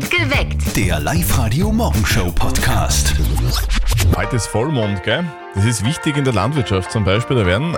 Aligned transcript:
Geweckt. 0.00 0.74
Der 0.74 1.00
Live-Radio-Morgenshow-Podcast. 1.00 3.14
Heute 4.16 4.36
ist 4.36 4.46
Vollmond, 4.46 5.02
gell? 5.02 5.22
Das 5.54 5.66
ist 5.66 5.84
wichtig 5.84 6.16
in 6.16 6.24
der 6.24 6.32
Landwirtschaft 6.32 6.90
zum 6.90 7.04
Beispiel. 7.04 7.36
Da 7.36 7.44
werden 7.44 7.76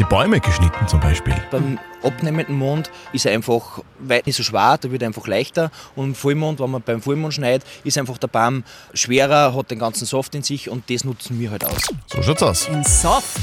die 0.00 0.04
Bäume 0.04 0.40
geschnitten 0.40 0.88
zum 0.88 0.98
Beispiel. 0.98 1.36
Beim 1.52 1.78
abnehmenden 2.02 2.56
Mond 2.56 2.90
ist 3.12 3.26
er 3.26 3.32
einfach 3.32 3.80
weit 4.00 4.26
nicht 4.26 4.34
so 4.34 4.42
schwer, 4.42 4.76
da 4.80 4.90
wird 4.90 5.02
er 5.02 5.06
einfach 5.06 5.28
leichter. 5.28 5.70
Und 5.94 6.06
im 6.06 6.14
Vollmond, 6.16 6.58
wenn 6.58 6.70
man 6.70 6.82
beim 6.82 7.00
Vollmond 7.00 7.34
schneidet, 7.34 7.64
ist 7.84 7.96
einfach 7.96 8.18
der 8.18 8.28
Baum 8.28 8.64
schwerer, 8.92 9.54
hat 9.54 9.70
den 9.70 9.78
ganzen 9.78 10.04
Saft 10.04 10.34
in 10.34 10.42
sich 10.42 10.68
und 10.68 10.90
das 10.90 11.04
nutzen 11.04 11.38
wir 11.38 11.52
halt 11.52 11.64
aus. 11.64 11.82
So 12.06 12.22
schaut's 12.22 12.42
aus. 12.42 12.68
Ein 12.68 12.82
Soft. 12.82 13.38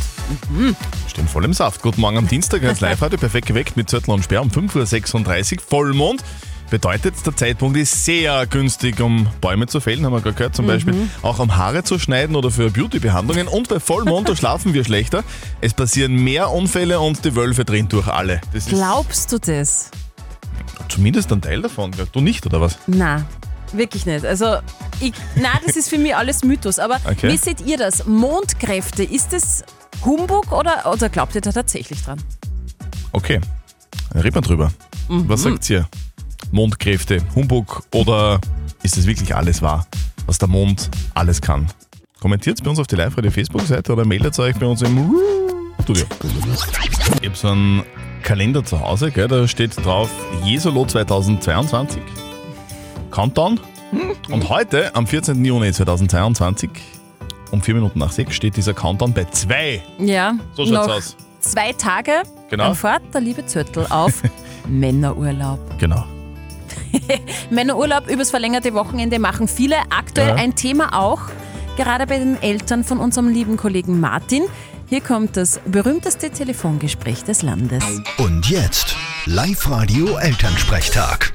Stehen 1.07 1.27
voll 1.29 1.45
im 1.45 1.53
Saft. 1.53 1.81
Guten 1.81 2.01
Morgen 2.01 2.17
am 2.17 2.27
Dienstag 2.27 2.63
als 2.63 2.79
Live-Radio. 2.81 3.17
Perfekt 3.17 3.47
geweckt 3.47 3.77
mit 3.77 3.89
Zettel 3.89 4.13
und 4.13 4.23
Sperr 4.23 4.41
um 4.41 4.49
5.36 4.49 5.53
Uhr. 5.53 5.59
Vollmond. 5.65 6.21
Bedeutet, 6.73 7.13
der 7.23 7.35
Zeitpunkt 7.35 7.77
ist 7.77 8.03
sehr 8.03 8.47
günstig, 8.47 8.99
um 8.99 9.27
Bäume 9.41 9.67
zu 9.67 9.79
fällen, 9.79 10.03
haben 10.07 10.13
wir 10.13 10.21
gerade 10.21 10.35
gehört, 10.35 10.55
zum 10.55 10.65
Beispiel 10.65 11.07
auch 11.21 11.37
um 11.37 11.55
Haare 11.55 11.83
zu 11.83 11.99
schneiden 11.99 12.35
oder 12.35 12.49
für 12.49 12.71
Beauty-Behandlungen. 12.71 13.47
Und 13.47 13.69
bei 13.69 13.79
Vollmond, 13.79 14.27
da 14.27 14.35
schlafen 14.35 14.73
wir 14.73 14.83
schlechter. 14.83 15.23
Es 15.61 15.75
passieren 15.75 16.15
mehr 16.15 16.49
Unfälle 16.49 16.99
und 16.99 17.23
die 17.25 17.35
Wölfe 17.35 17.63
drehen 17.63 17.89
durch 17.89 18.07
alle. 18.07 18.41
Das 18.53 18.63
ist 18.65 18.69
Glaubst 18.69 19.31
du 19.31 19.37
das? 19.37 19.91
zumindest 20.89 21.31
ein 21.31 21.41
Teil 21.43 21.61
davon. 21.61 21.91
Du 22.11 22.21
nicht, 22.21 22.43
oder 22.47 22.59
was? 22.59 22.79
Na, 22.87 23.23
wirklich 23.71 24.07
nicht. 24.07 24.25
Also, 24.25 24.57
ich, 24.99 25.13
na, 25.35 25.49
das 25.63 25.75
ist 25.75 25.89
für 25.89 25.99
mich 25.99 26.15
alles 26.15 26.43
Mythos. 26.43 26.79
Aber 26.79 26.99
Okay. 27.05 27.31
wie 27.31 27.37
seht 27.37 27.61
ihr 27.61 27.77
das? 27.77 28.07
Mondkräfte, 28.07 29.03
ist 29.03 29.31
das 29.31 29.63
Humbug 30.03 30.51
oder, 30.51 30.91
oder 30.91 31.09
glaubt 31.09 31.35
ihr 31.35 31.41
da 31.41 31.51
tatsächlich 31.51 32.01
dran? 32.03 32.19
Okay, 33.11 33.39
dann 34.11 34.21
reden 34.23 34.33
wir 34.37 34.41
drüber. 34.41 34.71
Was 35.07 35.43
sagt 35.43 35.69
ihr? 35.69 35.87
Mondkräfte, 36.53 37.17
Humbug 37.35 37.81
oder 37.95 38.39
ist 38.83 38.95
es 38.95 39.07
wirklich 39.07 39.35
alles 39.35 39.61
wahr, 39.63 39.87
was 40.27 40.37
der 40.37 40.47
Mond 40.47 40.89
alles 41.15 41.41
kann? 41.41 41.65
Kommentiert 42.21 42.63
bei 42.63 42.69
uns 42.69 42.77
auf 42.79 42.85
die 42.87 42.95
Live-Radio-Facebook-Seite 42.95 43.91
oder 43.91 44.05
meldet 44.05 44.37
euch 44.39 44.55
bei 44.55 44.67
uns 44.67 44.83
im 44.83 45.13
Studio. 45.81 46.05
Ich 47.21 47.27
habe 47.27 47.35
so 47.35 47.47
einen 47.49 47.83
Kalender 48.21 48.63
zu 48.63 48.79
Hause, 48.79 49.09
gell, 49.11 49.27
da 49.27 49.47
steht 49.47 49.83
drauf 49.83 50.09
Jesolo 50.45 50.85
2022. 50.85 52.01
Countdown. 53.09 53.59
Und 54.29 54.47
heute, 54.49 54.95
am 54.95 55.05
14. 55.07 55.43
Juni 55.43 55.71
2022, 55.71 56.69
um 57.51 57.61
4 57.63 57.73
Minuten 57.75 57.97
nach 57.99 58.11
6, 58.11 58.33
steht 58.33 58.55
dieser 58.57 58.73
Countdown 58.73 59.11
bei 59.13 59.25
2. 59.25 59.81
Ja. 59.99 60.35
So 60.53 60.65
schaut's 60.67 60.87
aus. 60.87 61.17
Zwei 61.39 61.73
Tage, 61.73 62.21
Genau. 62.49 62.65
dann 62.65 62.75
fährt 62.75 63.01
der 63.13 63.21
liebe 63.21 63.43
Zöttl 63.45 63.85
auf 63.89 64.21
Männerurlaub. 64.67 65.59
Genau. 65.79 66.05
Männerurlaub 67.49 68.07
übers 68.09 68.29
verlängerte 68.29 68.73
Wochenende 68.73 69.19
machen 69.19 69.47
viele. 69.47 69.75
Aktuell 69.89 70.29
Ja. 70.29 70.35
ein 70.35 70.55
Thema 70.55 70.97
auch, 70.99 71.21
gerade 71.77 72.07
bei 72.07 72.19
den 72.19 72.41
Eltern 72.41 72.83
von 72.83 72.99
unserem 72.99 73.27
lieben 73.29 73.57
Kollegen 73.57 73.99
Martin. 73.99 74.43
Hier 74.87 75.01
kommt 75.01 75.37
das 75.37 75.59
berühmteste 75.65 76.29
Telefongespräch 76.29 77.23
des 77.23 77.41
Landes. 77.41 77.83
Und 78.17 78.49
jetzt 78.49 78.95
Live-Radio 79.25 80.17
Elternsprechtag. 80.17 81.33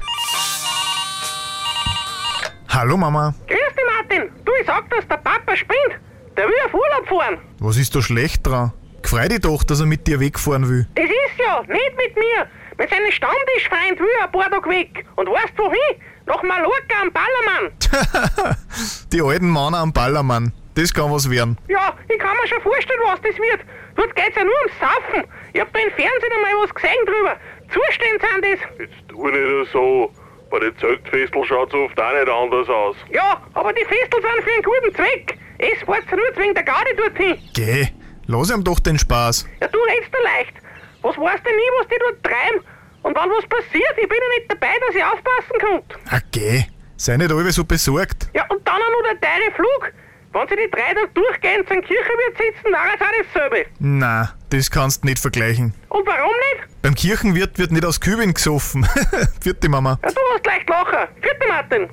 Hallo 2.69 2.95
Mama, 2.97 3.33
Grüß 3.47 3.57
dich, 3.57 3.85
Martin. 3.97 4.29
Du, 4.45 4.51
ich 4.61 4.65
sag, 4.67 4.89
dass 4.91 5.07
der 5.07 5.17
Papa 5.17 5.55
spinnt. 5.55 5.99
Der 6.37 6.45
will 6.47 6.53
auf 6.65 6.73
Urlaub 6.73 7.07
fahren. 7.07 7.37
was 7.59 7.77
ist 7.77 7.93
da 7.95 8.01
schlecht 8.01 8.45
dran? 8.47 8.71
Freu 9.03 9.27
dich 9.27 9.39
doch, 9.39 9.63
dass 9.63 9.79
er 9.79 9.87
mit 9.87 10.05
dir 10.07 10.19
wegfahren 10.19 10.69
will. 10.69 10.87
Das 10.95 11.05
ist 11.05 11.39
ja 11.39 11.61
nicht 11.61 11.97
mit 11.97 12.15
mir. 12.15 12.47
Mit 12.79 12.89
seinem 12.89 13.11
Stammtischfreund 13.11 13.99
will 13.99 14.07
er 14.19 14.23
ein 14.23 14.31
paar 14.31 14.49
Tage 14.49 14.69
weg. 14.69 15.05
Und 15.17 15.29
weißt 15.29 15.51
wohin? 15.57 16.01
Nach 16.25 16.41
Mallorca 16.41 17.01
am 17.01 17.11
Ballermann. 17.11 18.55
Die 19.11 19.21
alten 19.21 19.51
Männer 19.51 19.79
am 19.79 19.91
Ballermann, 19.91 20.53
das 20.75 20.93
kann 20.93 21.11
was 21.11 21.29
werden. 21.29 21.57
Ja, 21.67 21.93
ich 22.07 22.17
kann 22.17 22.37
mir 22.37 22.47
schon 22.47 22.61
vorstellen, 22.61 23.01
was 23.03 23.19
das 23.19 23.35
wird. 23.35 23.59
Dort 23.97 24.15
geht's 24.15 24.37
ja 24.37 24.45
nur 24.45 24.53
ums 24.63 24.79
Saufen. 24.79 25.29
Ich 25.51 25.59
hab 25.59 25.73
da 25.73 25.79
im 25.79 25.91
Fernsehen 25.91 26.31
einmal 26.37 26.63
was 26.63 26.73
gesehen 26.73 27.05
drüber. 27.05 27.35
Zustände 27.67 28.19
sind 28.23 28.45
das. 28.45 28.79
Jetzt 28.79 29.09
tu 29.09 29.27
nicht 29.27 29.71
so. 29.73 30.13
Bei 30.49 30.59
den 30.59 30.77
Zeltfesteln 30.77 31.43
schaut's 31.43 31.73
oft 31.73 31.99
auch 31.99 32.13
nicht 32.13 32.29
anders 32.29 32.69
aus. 32.69 32.95
Ja, 33.11 33.43
aber 33.55 33.73
die 33.73 33.83
Festel 33.83 34.21
sind 34.21 34.43
für 34.43 34.53
einen 34.53 34.63
guten 34.63 34.95
Zweck. 34.95 35.37
Es 35.57 35.81
ja 35.81 36.15
nur 36.15 36.37
wegen 36.37 36.53
der 36.53 36.63
Gaudi 36.63 36.95
dorthin. 36.95 37.37
Geh, 37.53 37.89
lass 38.27 38.49
ihm 38.49 38.63
doch 38.63 38.79
den 38.79 38.97
Spaß. 38.97 39.49
Ja, 39.59 39.67
du 39.67 39.79
redst 39.79 40.13
da 40.13 40.19
leicht. 40.23 40.53
Was 41.01 41.17
weißt 41.17 41.45
du 41.45 41.49
nie, 41.49 41.69
was 41.79 41.87
die 41.87 41.99
dort 41.99 42.23
treiben? 42.23 42.65
Und 43.03 43.15
wenn 43.15 43.29
was 43.29 43.45
passiert, 43.47 43.95
ich 43.97 44.07
bin 44.07 44.17
ja 44.17 44.39
nicht 44.39 44.51
dabei, 44.51 44.73
dass 44.85 44.95
ich 44.95 45.03
aufpassen. 45.03 45.83
Ah, 46.09 46.19
geh, 46.31 46.63
sei 46.97 47.17
nicht 47.17 47.31
alle 47.31 47.51
so 47.51 47.63
besorgt. 47.63 48.29
Ja, 48.33 48.45
und 48.49 48.67
dann 48.67 48.75
auch 48.75 48.91
noch 48.91 49.09
der 49.09 49.19
teure 49.21 49.51
Flug. 49.55 49.93
Wenn 50.31 50.47
sie 50.47 50.55
die 50.55 50.69
drei 50.69 50.93
Tage 50.93 51.07
durchgehend 51.13 51.71
in 51.71 51.81
Kirchenwirt 51.81 52.37
sitzen, 52.37 52.71
wäre 52.71 52.95
es 52.95 53.01
auch 53.01 53.33
dasselbe. 53.33 53.65
Na, 53.79 54.33
das 54.49 54.71
kannst 54.71 55.05
nicht 55.05 55.19
vergleichen. 55.19 55.73
Und 55.89 56.05
warum 56.05 56.31
nicht? 56.31 56.81
Beim 56.81 56.95
Kirchenwirt 56.95 57.57
wird 57.57 57.71
nicht 57.71 57.85
aus 57.85 57.99
Kübeln 57.99 58.33
gesoffen. 58.33 58.87
Vierte 59.41 59.69
Mama. 59.69 59.99
Ja, 60.03 60.09
du 60.09 60.21
hast 60.33 60.45
leicht 60.45 60.69
lachen. 60.69 61.07
Vierte 61.21 61.47
Martin. 61.47 61.89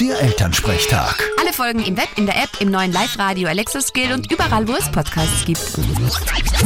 Der 0.00 0.20
Elternsprechtag. 0.20 1.22
Alle 1.40 1.52
Folgen 1.52 1.84
im 1.84 1.96
Web, 1.96 2.08
in 2.16 2.26
der 2.26 2.36
App, 2.36 2.50
im 2.60 2.70
neuen 2.72 2.90
Live-Radio 2.90 3.48
Alexa 3.48 3.80
Skill 3.80 4.12
und 4.12 4.30
überall, 4.32 4.66
wo 4.66 4.72
es 4.74 4.90
Podcasts 4.90 5.44
gibt. 5.44 5.60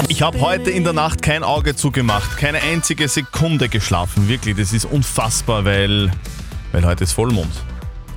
Ich 0.09 0.23
habe 0.23 0.41
heute 0.41 0.71
in 0.71 0.85
der 0.85 0.95
Nacht 0.95 1.21
kein 1.21 1.45
Auge 1.45 1.77
zugemacht, 1.77 2.39
keine 2.39 2.63
einzige 2.63 3.09
Sekunde 3.09 3.69
geschlafen. 3.69 4.29
Wirklich, 4.29 4.57
das 4.57 4.73
ist 4.73 4.87
unfassbar, 4.87 5.67
weil, 5.67 6.11
weil 6.73 6.87
heute 6.87 7.05
ist 7.05 7.13
Vollmond. 7.13 7.53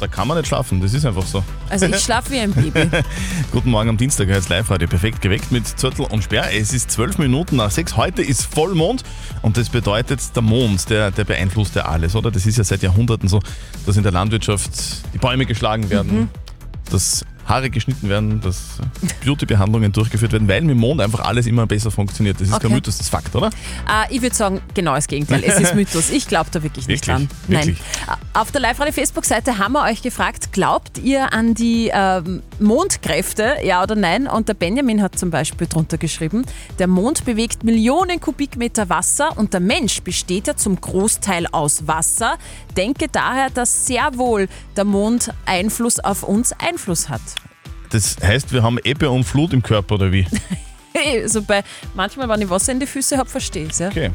Da 0.01 0.07
kann 0.07 0.27
man 0.27 0.35
nicht 0.35 0.47
schlafen, 0.47 0.81
das 0.81 0.95
ist 0.95 1.05
einfach 1.05 1.27
so. 1.27 1.43
Also 1.69 1.85
ich 1.85 1.99
schlafe 1.99 2.31
wie 2.31 2.39
ein 2.39 2.51
Baby. 2.51 2.89
Guten 3.51 3.69
Morgen 3.69 3.87
am 3.87 3.97
Dienstag, 3.97 4.29
ist 4.29 4.49
Live-Radio 4.49 4.87
perfekt 4.87 5.21
geweckt 5.21 5.51
mit 5.51 5.67
Zürtel 5.67 6.05
und 6.05 6.23
Sperr. 6.23 6.47
Es 6.51 6.73
ist 6.73 6.89
zwölf 6.89 7.19
Minuten 7.19 7.57
nach 7.57 7.69
sechs. 7.69 7.95
Heute 7.95 8.23
ist 8.23 8.51
Vollmond 8.51 9.03
und 9.43 9.57
das 9.57 9.69
bedeutet, 9.69 10.35
der 10.35 10.41
Mond, 10.41 10.89
der, 10.89 11.11
der 11.11 11.23
beeinflusst 11.23 11.75
ja 11.75 11.85
alles, 11.85 12.15
oder? 12.15 12.31
Das 12.31 12.47
ist 12.47 12.57
ja 12.57 12.63
seit 12.63 12.81
Jahrhunderten 12.81 13.29
so, 13.29 13.41
dass 13.85 13.95
in 13.95 14.01
der 14.01 14.11
Landwirtschaft 14.11 14.71
die 15.13 15.19
Bäume 15.19 15.45
geschlagen 15.45 15.91
werden, 15.91 16.31
dass 16.89 17.23
Haare 17.45 17.69
geschnitten 17.69 18.09
werden, 18.09 18.41
dass 18.41 18.77
Beauty-Behandlungen 19.25 19.91
durchgeführt 19.91 20.31
werden, 20.31 20.47
weil 20.47 20.61
mit 20.61 20.71
dem 20.71 20.79
Mond 20.79 21.01
einfach 21.01 21.21
alles 21.21 21.47
immer 21.47 21.65
besser 21.67 21.91
funktioniert. 21.91 22.39
Das 22.39 22.47
ist 22.47 22.53
kein 22.53 22.61
Okay. 22.67 22.75
Mythos, 22.75 22.97
das 22.97 23.07
ist 23.07 23.09
Fakt, 23.09 23.35
oder? 23.35 23.47
Äh, 23.47 24.13
ich 24.15 24.21
würde 24.21 24.35
sagen, 24.35 24.61
genau 24.73 24.95
das 24.95 25.07
Gegenteil. 25.07 25.43
Es 25.43 25.59
ist 25.59 25.75
Mythos. 25.75 26.09
Ich 26.09 26.27
glaube 26.27 26.49
da 26.51 26.61
wirklich 26.63 26.87
nicht 26.87 27.05
Wirklich? 27.07 27.27
dran. 27.27 27.37
Wirklich? 27.47 27.77
Äh, 28.07 28.37
Auf 28.39 28.51
der 28.51 28.61
Live-Radio-Facebook-Seite 28.61 29.57
haben 29.57 29.73
wir 29.73 29.83
euch 29.83 30.01
gefragt, 30.01 30.53
glaubt 30.53 30.97
ihr 30.99 31.33
an 31.33 31.53
die 31.55 31.91
ähm, 31.93 32.41
Mondkräfte, 32.59 33.55
ja 33.63 33.83
oder 33.83 33.95
nein? 33.95 34.27
Und 34.27 34.47
der 34.49 34.53
Benjamin 34.53 35.01
hat 35.01 35.17
zum 35.17 35.29
Beispiel 35.31 35.67
drunter 35.67 35.97
geschrieben, 35.97 36.45
der 36.79 36.87
Mond 36.87 37.25
bewegt 37.25 37.63
Millionen 37.63 38.19
Kubikmeter 38.19 38.89
Wasser 38.89 39.37
und 39.37 39.53
der 39.53 39.59
Mensch 39.59 40.01
besteht 40.01 40.47
ja 40.47 40.55
zum 40.55 40.79
Großteil 40.79 41.47
aus 41.51 41.87
Wasser. 41.87 42.37
Denke 42.77 43.07
daher, 43.11 43.49
dass 43.49 43.85
sehr 43.85 44.17
wohl 44.17 44.47
der 44.77 44.85
Mond 44.85 45.31
Einfluss 45.45 45.99
auf 45.99 46.23
uns 46.23 46.53
Einfluss 46.53 47.09
hat. 47.09 47.21
Das 47.91 48.17
heißt, 48.21 48.51
wir 48.53 48.63
haben 48.63 48.79
Ebbe 48.83 49.09
und 49.09 49.23
Flut 49.23 49.53
im 49.53 49.61
Körper, 49.61 49.95
oder 49.95 50.11
wie? 50.11 50.25
Also 50.93 51.41
bei, 51.41 51.63
manchmal, 51.93 52.27
wenn 52.27 52.41
ich 52.41 52.49
Wasser 52.49 52.73
in 52.73 52.79
die 52.79 52.85
Füße 52.85 53.17
habe, 53.17 53.29
verstehe 53.29 53.63
ich 53.63 53.71
es. 53.71 53.79
Ja? 53.79 53.87
Okay. 53.87 54.11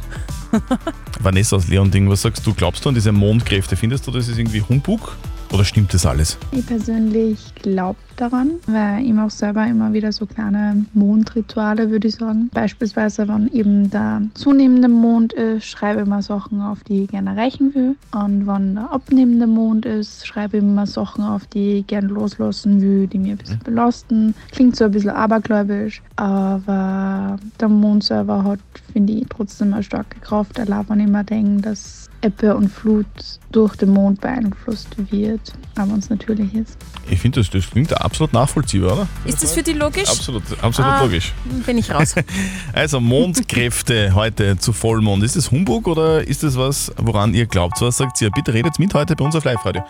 Vanessa 1.20 1.56
aus 1.56 1.68
Leonding, 1.68 2.08
was 2.08 2.22
sagst 2.22 2.46
du? 2.46 2.52
Glaubst 2.52 2.84
du 2.84 2.90
an 2.90 2.94
diese 2.94 3.12
Mondkräfte? 3.12 3.76
Findest 3.76 4.06
du, 4.06 4.10
das 4.10 4.28
ist 4.28 4.38
irgendwie 4.38 4.60
Humbug? 4.60 5.16
Oder 5.52 5.64
stimmt 5.64 5.94
das 5.94 6.04
alles? 6.04 6.38
Ich 6.52 6.66
persönlich 6.66 7.54
glaube 7.56 7.98
daran, 8.16 8.52
weil 8.66 9.04
ich 9.04 9.12
mache 9.12 9.30
selber 9.30 9.66
immer 9.66 9.92
wieder 9.92 10.10
so 10.10 10.26
kleine 10.26 10.84
Mondrituale, 10.94 11.90
würde 11.90 12.08
ich 12.08 12.16
sagen. 12.16 12.50
Beispielsweise, 12.52 13.28
wenn 13.28 13.48
eben 13.52 13.90
der 13.90 14.22
zunehmende 14.34 14.88
Mond 14.88 15.32
ist, 15.34 15.66
schreibe 15.66 16.00
ich 16.00 16.06
immer 16.06 16.22
Sachen 16.22 16.60
auf, 16.60 16.82
die 16.84 17.04
ich 17.04 17.10
gerne 17.10 17.30
erreichen 17.30 17.74
will. 17.74 17.96
Und 18.12 18.46
wenn 18.46 18.74
der 18.74 18.92
abnehmende 18.92 19.46
Mond 19.46 19.86
ist, 19.86 20.26
schreibe 20.26 20.56
ich 20.56 20.62
immer 20.62 20.86
Sachen 20.86 21.24
auf, 21.24 21.46
die 21.46 21.78
ich 21.78 21.86
gerne 21.86 22.08
loslassen 22.08 22.80
will, 22.80 23.06
die 23.06 23.18
mir 23.18 23.32
ein 23.32 23.38
bisschen 23.38 23.60
belasten. 23.60 24.34
Klingt 24.50 24.76
so 24.76 24.84
ein 24.84 24.90
bisschen 24.90 25.10
abergläubisch, 25.10 26.02
aber 26.16 27.38
der 27.60 27.68
Mond 27.68 28.04
selber 28.04 28.44
hat, 28.44 28.60
finde 28.92 29.12
ich, 29.12 29.26
trotzdem 29.28 29.74
eine 29.74 29.82
starke 29.82 30.18
Kraft. 30.20 30.58
Allein 30.58 30.88
wenn 30.88 31.00
ich 31.00 31.08
mir 31.08 31.24
denke, 31.24 31.62
dass 31.62 32.08
Ebbe 32.26 32.56
und 32.56 32.68
Flut 32.68 33.06
durch 33.52 33.76
den 33.76 33.90
Mond 33.90 34.20
beeinflusst 34.20 34.88
wird, 35.10 35.40
aber 35.76 35.92
uns 35.94 36.10
natürlich 36.10 36.52
ist. 36.54 36.76
Ich 37.08 37.20
finde, 37.20 37.40
das, 37.40 37.50
das 37.50 37.70
klingt 37.70 37.92
absolut 38.00 38.32
nachvollziehbar, 38.32 38.92
oder? 38.94 39.08
Ist 39.24 39.42
das 39.42 39.52
für 39.52 39.62
dich 39.62 39.76
logisch? 39.76 40.08
Absolut, 40.08 40.42
absolut 40.62 40.90
Ah. 40.92 41.02
logisch. 41.02 41.32
Bin 41.64 41.78
ich 41.78 41.90
raus. 41.92 42.14
Also 42.72 43.00
Mondkräfte 43.00 44.14
heute 44.14 44.58
zu 44.58 44.72
Vollmond. 44.72 45.22
Ist 45.22 45.36
das 45.36 45.50
Humbug 45.50 45.86
oder 45.88 46.26
ist 46.26 46.42
das 46.42 46.56
was, 46.56 46.92
woran 46.96 47.32
ihr 47.34 47.46
glaubt? 47.46 47.80
Was 47.80 47.96
sagt 47.98 48.20
ihr? 48.20 48.30
Bitte 48.30 48.52
redet 48.52 48.78
mit 48.78 48.92
heute 48.94 49.14
bei 49.16 49.24
uns 49.24 49.36
auf 49.36 49.44
Live-Radio. 49.44 49.82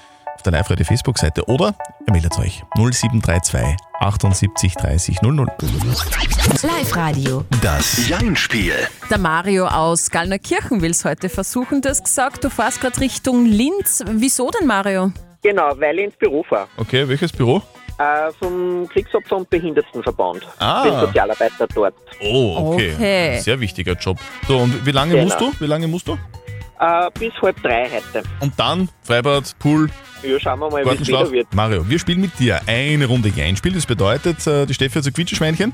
Der 0.46 0.52
Live-Radio 0.52 0.84
Facebook-Seite 0.86 1.44
oder 1.48 1.74
ihr 2.06 2.12
meldet 2.12 2.38
euch 2.38 2.62
0732 2.76 3.76
78 3.98 4.74
30 4.74 5.22
00. 5.22 5.46
Live-Radio. 6.62 7.44
Das 7.62 8.08
Jein-Spiel. 8.08 8.74
Der 9.10 9.18
Mario 9.18 9.66
aus 9.66 10.08
Gallnerkirchen 10.08 10.82
will 10.82 10.92
es 10.92 11.04
heute 11.04 11.28
versuchen. 11.28 11.82
Du 11.82 11.88
hast 11.88 12.04
gesagt, 12.04 12.44
du 12.44 12.48
fährst 12.50 12.80
gerade 12.80 13.00
Richtung 13.00 13.44
Linz. 13.44 14.04
Wieso 14.08 14.48
denn, 14.52 14.68
Mario? 14.68 15.10
Genau, 15.42 15.72
weil 15.78 15.98
ich 15.98 16.04
ins 16.06 16.16
Büro 16.16 16.44
fahre. 16.48 16.68
Okay, 16.76 17.08
welches 17.08 17.32
Büro? 17.32 17.60
Äh, 17.98 18.30
vom 18.38 18.86
Kriegsopfer- 18.88 19.36
und 19.38 19.50
Behindertenverband. 19.50 20.46
Ah. 20.60 20.84
Bin 20.84 21.00
Sozialarbeiter 21.00 21.66
dort. 21.74 21.94
Oh, 22.22 22.72
okay. 22.74 22.92
Okay. 22.94 23.40
Sehr 23.40 23.58
wichtiger 23.58 23.94
Job. 23.94 24.18
So, 24.46 24.58
und 24.58 24.86
wie 24.86 24.92
lange 24.92 25.12
Genau. 25.14 25.24
musst 25.24 25.40
du? 25.40 25.52
Wie 25.58 25.66
lange 25.66 25.88
musst 25.88 26.06
du? 26.06 26.16
Äh, 26.78 27.10
bis 27.18 27.32
halb 27.40 27.60
drei 27.62 27.84
heute. 27.90 28.26
Und 28.40 28.52
dann 28.58 28.88
Freibad, 29.02 29.54
Pool, 29.58 29.88
Ja, 30.22 30.38
schauen 30.38 30.60
wir 30.60 30.68
mal, 30.70 30.76
wie 30.76 30.80
es 30.80 30.86
Gartenschlaf. 30.88 31.20
wieder 31.22 31.32
wird. 31.32 31.54
Mario, 31.54 31.88
wir 31.88 31.98
spielen 31.98 32.20
mit 32.20 32.38
dir 32.38 32.60
eine 32.66 33.06
Runde 33.06 33.30
Jein-Spiel. 33.34 33.72
Das 33.72 33.86
bedeutet, 33.86 34.46
äh, 34.46 34.66
die 34.66 34.74
Steffi 34.74 34.96
hat 34.96 35.04
so 35.04 35.10
Quietscheschweinchen. 35.10 35.72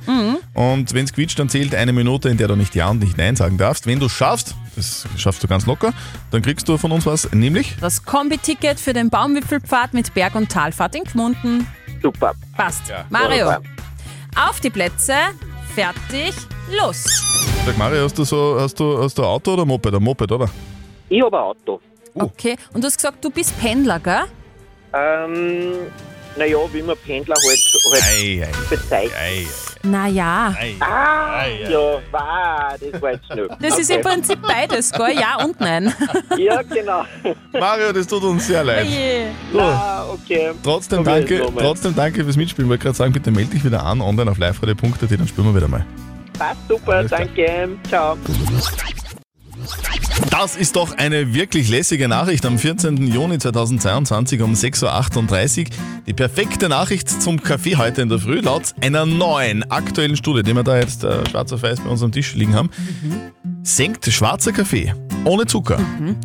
Und 0.55 0.95
wenn 0.95 1.05
es 1.05 1.13
quietscht, 1.13 1.39
dann 1.39 1.49
zählt 1.49 1.75
eine 1.75 1.93
Minute, 1.93 2.29
in 2.29 2.37
der 2.37 2.49
du 2.49 2.55
nicht 2.57 2.75
Ja 2.77 2.89
und 2.91 3.01
nicht 3.01 3.19
Nein 3.19 3.35
sagen 3.35 3.59
darfst. 3.59 3.87
Wenn 3.87 3.99
du 3.99 4.09
schaffst, 4.09 4.55
das 4.77 5.07
schaffst 5.17 5.43
du 5.43 5.49
ganz 5.49 5.67
locker, 5.67 5.93
dann 6.31 6.43
kriegst 6.43 6.69
du 6.69 6.77
von 6.79 6.93
uns 6.93 7.05
was, 7.07 7.33
nämlich 7.33 7.75
Das 7.81 8.05
Kombi-Ticket 8.05 8.79
für 8.79 8.93
den 8.93 9.11
Baumwipfelpfad 9.11 9.95
mit 9.95 10.15
Berg- 10.15 10.35
und 10.37 10.51
Talfahrt 10.53 10.95
in 10.95 11.05
Gmunden. 11.05 11.67
Super. 12.03 12.35
Passt. 12.57 12.89
Ja. 12.89 13.05
Mario, 13.11 13.47
Wunderbar. 13.47 13.63
auf 14.49 14.61
die 14.61 14.71
Plätze, 14.71 15.15
fertig, 15.75 16.35
los. 16.81 17.05
Sag 17.67 17.77
Mario, 17.79 18.05
hast 18.05 18.19
du 18.19 18.25
so, 18.25 18.57
hast 18.61 18.79
du, 18.79 19.03
hast 19.03 19.17
du 19.19 19.25
Auto 19.25 19.55
oder 19.55 19.65
Moped? 19.65 19.95
Ein 19.95 20.03
Moped, 20.03 20.31
oder? 20.33 20.49
Ich 21.13 21.23
habe 21.23 21.37
ein 21.37 21.43
Auto. 21.45 21.81
Okay, 22.15 22.57
und 22.73 22.83
du 22.83 22.87
hast 22.87 22.97
gesagt, 22.97 23.23
du 23.25 23.31
bist 23.31 23.59
Pendler, 23.61 23.99
gell? 24.01 24.23
Ähm, 24.95 25.73
naja, 26.37 26.57
wie 26.73 26.83
man 26.83 26.97
Pendler 27.05 27.35
halt, 27.37 27.59
halt 27.93 28.03
Ei, 28.05 28.43
ei, 28.47 28.51
bezeichnet. 28.71 29.13
ei, 29.19 29.47
Naja, 29.83 30.55
ei. 30.59 30.75
Ah, 30.81 31.41
Ei, 31.41 31.65
ei. 31.67 31.71
ja, 31.71 31.79
wow, 32.11 32.91
das 32.93 33.03
war 33.03 33.13
jetzt 33.13 33.27
schnell. 33.27 33.49
das 33.61 33.79
ist 33.79 33.91
im 33.91 33.97
Okay. 34.01 34.09
Prinzip 34.09 34.39
beides, 34.43 34.91
gell? 34.93 35.15
Ja 35.19 35.45
und 35.45 35.61
nein. 35.61 35.93
Ja, 36.39 36.63
genau. 36.63 37.05
Mario, 37.53 37.93
das 37.93 38.07
tut 38.07 38.23
uns 38.25 38.47
sehr 38.47 38.65
leid. 38.65 38.87
So, 39.53 39.61
Ah, 39.61 40.07
okay. 40.11 40.53
trotzdem 40.63 41.05
danke, 41.05 41.47
trotzdem 41.59 41.95
danke 41.95 42.25
fürs 42.25 42.37
Mitspielen. 42.37 42.69
Ich 42.69 42.71
wollte 42.71 42.85
gerade 42.85 42.97
sagen, 42.97 43.13
bitte 43.13 43.31
melde 43.31 43.51
dich 43.51 43.65
wieder 43.65 43.85
an, 43.85 44.01
online 44.01 44.31
auf 44.31 44.39
liveradio.at, 44.39 45.11
dann 45.11 45.29
spielen 45.29 45.47
wir 45.49 45.57
wieder 45.57 45.69
mal. 45.69 45.85
Passt 46.39 46.61
super, 46.69 46.93
Alles 46.93 47.11
klar. 47.11 47.21
danke. 47.21 47.69
Ciao. 47.89 48.17
Das 50.33 50.57
ist 50.57 50.77
doch 50.77 50.97
eine 50.97 51.35
wirklich 51.35 51.69
lässige 51.69 52.09
Nachricht 52.09 52.47
am 52.47 52.59
14. 52.59 53.07
Juni 53.07 53.37
2022 53.39 54.41
um 54.41 54.55
6.38 54.55 55.61
Uhr. 55.61 55.67
Die 56.07 56.15
perfekte 56.15 56.71
Nachricht 56.71 57.11
zum 57.11 57.43
Kaffee 57.43 57.77
heute 57.77 58.01
in 58.01 58.09
der 58.09 58.19
Früh 58.19 58.41
laut 58.41 58.75
einer 58.81 59.05
neuen 59.05 59.63
aktuellen 59.71 60.17
Studie, 60.17 60.43
die 60.43 60.55
wir 60.57 60.63
da 60.63 60.79
jetzt 60.79 61.05
äh, 61.05 61.29
schwarz 61.29 61.53
auf 61.53 61.63
weiß 61.63 61.81
bei 61.81 61.91
uns 61.91 62.03
am 62.03 62.13
Tisch 62.13 62.35
liegen 62.35 62.55
haben, 62.55 62.71
senkt 63.63 64.07
schwarzer 64.07 64.53
Kaffee 64.53 64.95
ohne 65.27 65.45
Zucker 65.45 65.79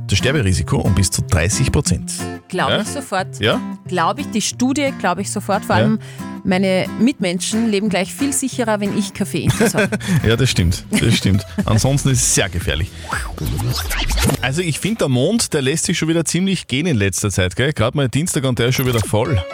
das 0.07 0.17
Sterberisiko 0.17 0.77
um 0.77 0.95
bis 0.95 1.11
zu 1.11 1.21
30 1.23 1.73
Prozent. 1.73 2.13
Glaube 2.47 2.71
Ja? 2.71 2.81
ich 2.81 2.87
sofort. 2.87 3.39
Ja? 3.41 3.59
Glaube 3.87 4.21
ich, 4.21 4.31
die 4.31 4.41
Studie 4.41 4.93
glaube 4.97 5.21
ich 5.21 5.29
sofort. 5.29 5.65
Vor 5.65 5.77
Ja. 5.77 5.97
Meine 6.47 6.87
Mitmenschen 6.99 7.69
leben 7.69 7.89
gleich 7.89 8.13
viel 8.13 8.33
sicherer, 8.33 8.79
wenn 8.79 8.97
ich 8.97 9.13
Kaffeeinfluss 9.13 9.73
habe. 9.75 9.89
Ja, 10.25 10.35
das 10.35 10.49
stimmt. 10.49 10.85
Das 10.91 11.15
stimmt. 11.15 11.45
Ansonsten 11.65 12.09
ist 12.09 12.21
es 12.21 12.35
sehr 12.35 12.49
gefährlich. 12.49 12.89
Also 14.41 14.61
ich 14.61 14.79
finde, 14.79 14.99
der 14.99 15.09
Mond, 15.09 15.53
der 15.53 15.61
lässt 15.61 15.85
sich 15.85 15.97
schon 15.97 16.07
wieder 16.07 16.25
ziemlich 16.25 16.67
gehen 16.67 16.85
in 16.87 16.97
letzter 16.97 17.29
Zeit. 17.29 17.55
Gerade 17.55 17.95
mal 17.95 18.09
Dienstag 18.09 18.45
und 18.45 18.57
der 18.59 18.67
ist 18.69 18.75
schon 18.75 18.87
wieder 18.87 18.99
voll. 19.01 19.41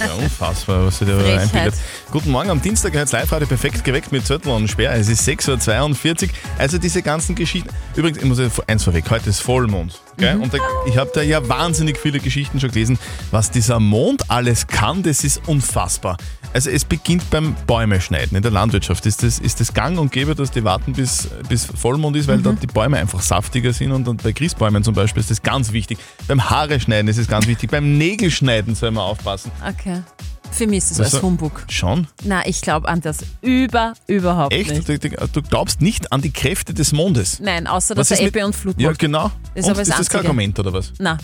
Ja, 0.00 0.12
unfassbar, 0.22 0.86
was 0.86 0.98
sich 0.98 1.08
da 1.08 1.18
Frechheit. 1.18 1.40
einbildet. 1.54 1.74
Guten 2.12 2.30
Morgen, 2.30 2.50
am 2.50 2.62
Dienstag 2.62 2.96
hat 2.96 3.10
live 3.10 3.32
heute 3.32 3.46
perfekt 3.46 3.82
geweckt 3.82 4.12
mit 4.12 4.24
Zettel 4.24 4.52
und 4.52 4.68
Sperr. 4.68 4.92
Es 4.94 5.08
ist 5.08 5.26
6.42 5.28 6.22
Uhr. 6.22 6.30
Also 6.56 6.78
diese 6.78 7.02
ganzen 7.02 7.34
Geschichten. 7.34 7.68
Übrigens, 7.96 8.18
ich 8.18 8.24
muss 8.24 8.40
eins 8.68 8.84
vorweg, 8.84 9.10
heute 9.10 9.28
ist 9.28 9.40
Vollmond. 9.40 10.00
Gell? 10.16 10.36
Und 10.36 10.54
da, 10.54 10.58
ich 10.86 10.96
habe 10.96 11.10
da 11.12 11.20
ja 11.20 11.46
wahnsinnig 11.48 11.98
viele 11.98 12.20
Geschichten 12.20 12.60
schon 12.60 12.70
gelesen. 12.70 12.96
Was 13.32 13.50
dieser 13.50 13.80
Mond 13.80 14.30
alles 14.30 14.68
kann, 14.68 15.02
das 15.02 15.24
ist 15.24 15.48
unfassbar. 15.48 16.16
Also 16.54 16.70
es 16.70 16.84
beginnt 16.84 17.28
beim 17.28 17.56
Bäume 17.66 18.00
schneiden. 18.00 18.36
In 18.36 18.42
der 18.42 18.52
Landwirtschaft 18.52 19.04
ist 19.04 19.24
das, 19.24 19.40
ist 19.40 19.58
das 19.58 19.74
gang 19.74 19.98
und 19.98 20.12
gäbe, 20.12 20.36
dass 20.36 20.52
die 20.52 20.62
warten 20.62 20.92
bis, 20.92 21.28
bis 21.48 21.66
Vollmond 21.66 22.16
ist, 22.16 22.28
weil 22.28 22.38
dort 22.38 22.62
die 22.62 22.68
Bäume 22.68 22.98
einfach 22.98 23.20
saftiger 23.20 23.72
sind. 23.72 23.90
Und, 23.90 24.06
und 24.06 24.22
bei 24.22 24.32
Christbäumen 24.32 24.84
zum 24.84 24.94
Beispiel 24.94 25.20
ist 25.20 25.32
das 25.32 25.42
ganz 25.42 25.72
wichtig. 25.72 25.98
Beim 26.28 26.48
Haare 26.48 26.78
schneiden 26.78 27.08
ist 27.08 27.18
es 27.18 27.26
ganz 27.26 27.48
wichtig. 27.48 27.72
Beim 27.72 27.98
Nägelschneiden 27.98 28.76
soll 28.76 28.92
man 28.92 29.02
aufpassen. 29.02 29.50
Okay. 29.68 30.02
Für 30.50 30.66
mich 30.66 30.78
ist 30.78 30.92
es 30.92 30.98
Was 30.98 31.06
als 31.06 31.12
so- 31.14 31.22
Humbug. 31.22 31.64
Schon? 31.68 32.06
Na, 32.24 32.46
ich 32.46 32.60
glaube 32.62 32.88
an 32.88 33.00
das 33.00 33.18
über, 33.42 33.94
überhaupt 34.06 34.52
Echt? 34.54 34.70
nicht. 34.70 34.88
Du, 34.88 34.98
du, 34.98 35.42
glaubst 35.42 35.80
nicht 35.80 36.12
an 36.12 36.22
die 36.22 36.30
Kräfte 36.32 36.72
des 36.74 36.92
Mondes. 36.92 37.40
Nein, 37.40 37.66
außer 37.66 37.94
dass 37.94 38.10
er 38.10 38.20
Ebbe 38.20 38.44
und 38.44 38.54
Flut 38.54 38.80
Ja, 38.80 38.92
genau. 38.92 39.30
Ist 39.54 39.68
und 39.68 39.76
das 39.76 39.88
ist 39.88 39.98
das 39.98 40.08
kein. 40.08 40.20
Argument 40.22 40.58
oder 40.58 40.72
was? 40.72 40.92
Na, 40.98 41.18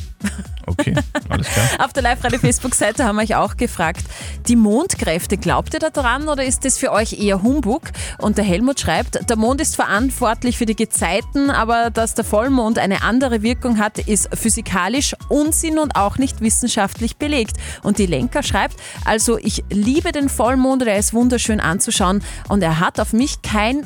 Okay, 0.67 0.95
alles 1.29 1.49
klar. 1.49 1.67
auf 1.85 1.93
der 1.93 2.03
Live-Radio-Facebook-Seite 2.05 3.05
haben 3.05 3.17
wir 3.17 3.23
euch 3.23 3.35
auch 3.35 3.57
gefragt, 3.57 4.05
die 4.47 4.55
Mondkräfte, 4.57 5.37
glaubt 5.37 5.75
ihr 5.75 5.81
da 5.81 5.91
dran 5.91 6.29
oder 6.29 6.45
ist 6.45 6.65
das 6.65 6.79
für 6.79 6.93
euch 6.93 7.15
eher 7.21 7.43
Humbug? 7.43 7.83
Und 8.19 8.39
der 8.39 8.45
Helmut 8.45 8.79
schreibt, 8.81 9.29
der 9.29 9.37
Mond 9.37 9.61
ist 9.61 9.75
verantwortlich 9.75 10.57
für 10.59 10.67
die 10.67 10.77
Gezeiten, 10.77 11.51
aber 11.51 11.91
dass 11.91 12.15
der 12.15 12.25
Vollmond 12.25 12.79
eine 12.79 13.03
andere 13.03 13.43
Wirkung 13.43 13.79
hat, 13.79 13.99
ist 13.99 14.29
physikalisch 14.37 15.17
Unsinn 15.29 15.79
und 15.79 15.97
auch 15.97 16.17
nicht 16.19 16.41
wissenschaftlich 16.41 17.17
belegt. 17.17 17.57
Und 17.83 17.99
die 17.99 18.07
Lenker 18.07 18.43
schreibt, 18.43 18.77
also 19.13 19.37
ich 19.37 19.63
liebe 19.69 20.11
den 20.11 20.31
Vollmond, 20.31 20.81
der 20.81 20.97
ist 20.97 21.13
wunderschön 21.13 21.61
anzuschauen 21.61 22.23
und 22.49 22.63
er 22.63 22.81
hat 22.81 22.99
auf 22.99 23.13
mich 23.13 23.43
keinen 23.43 23.85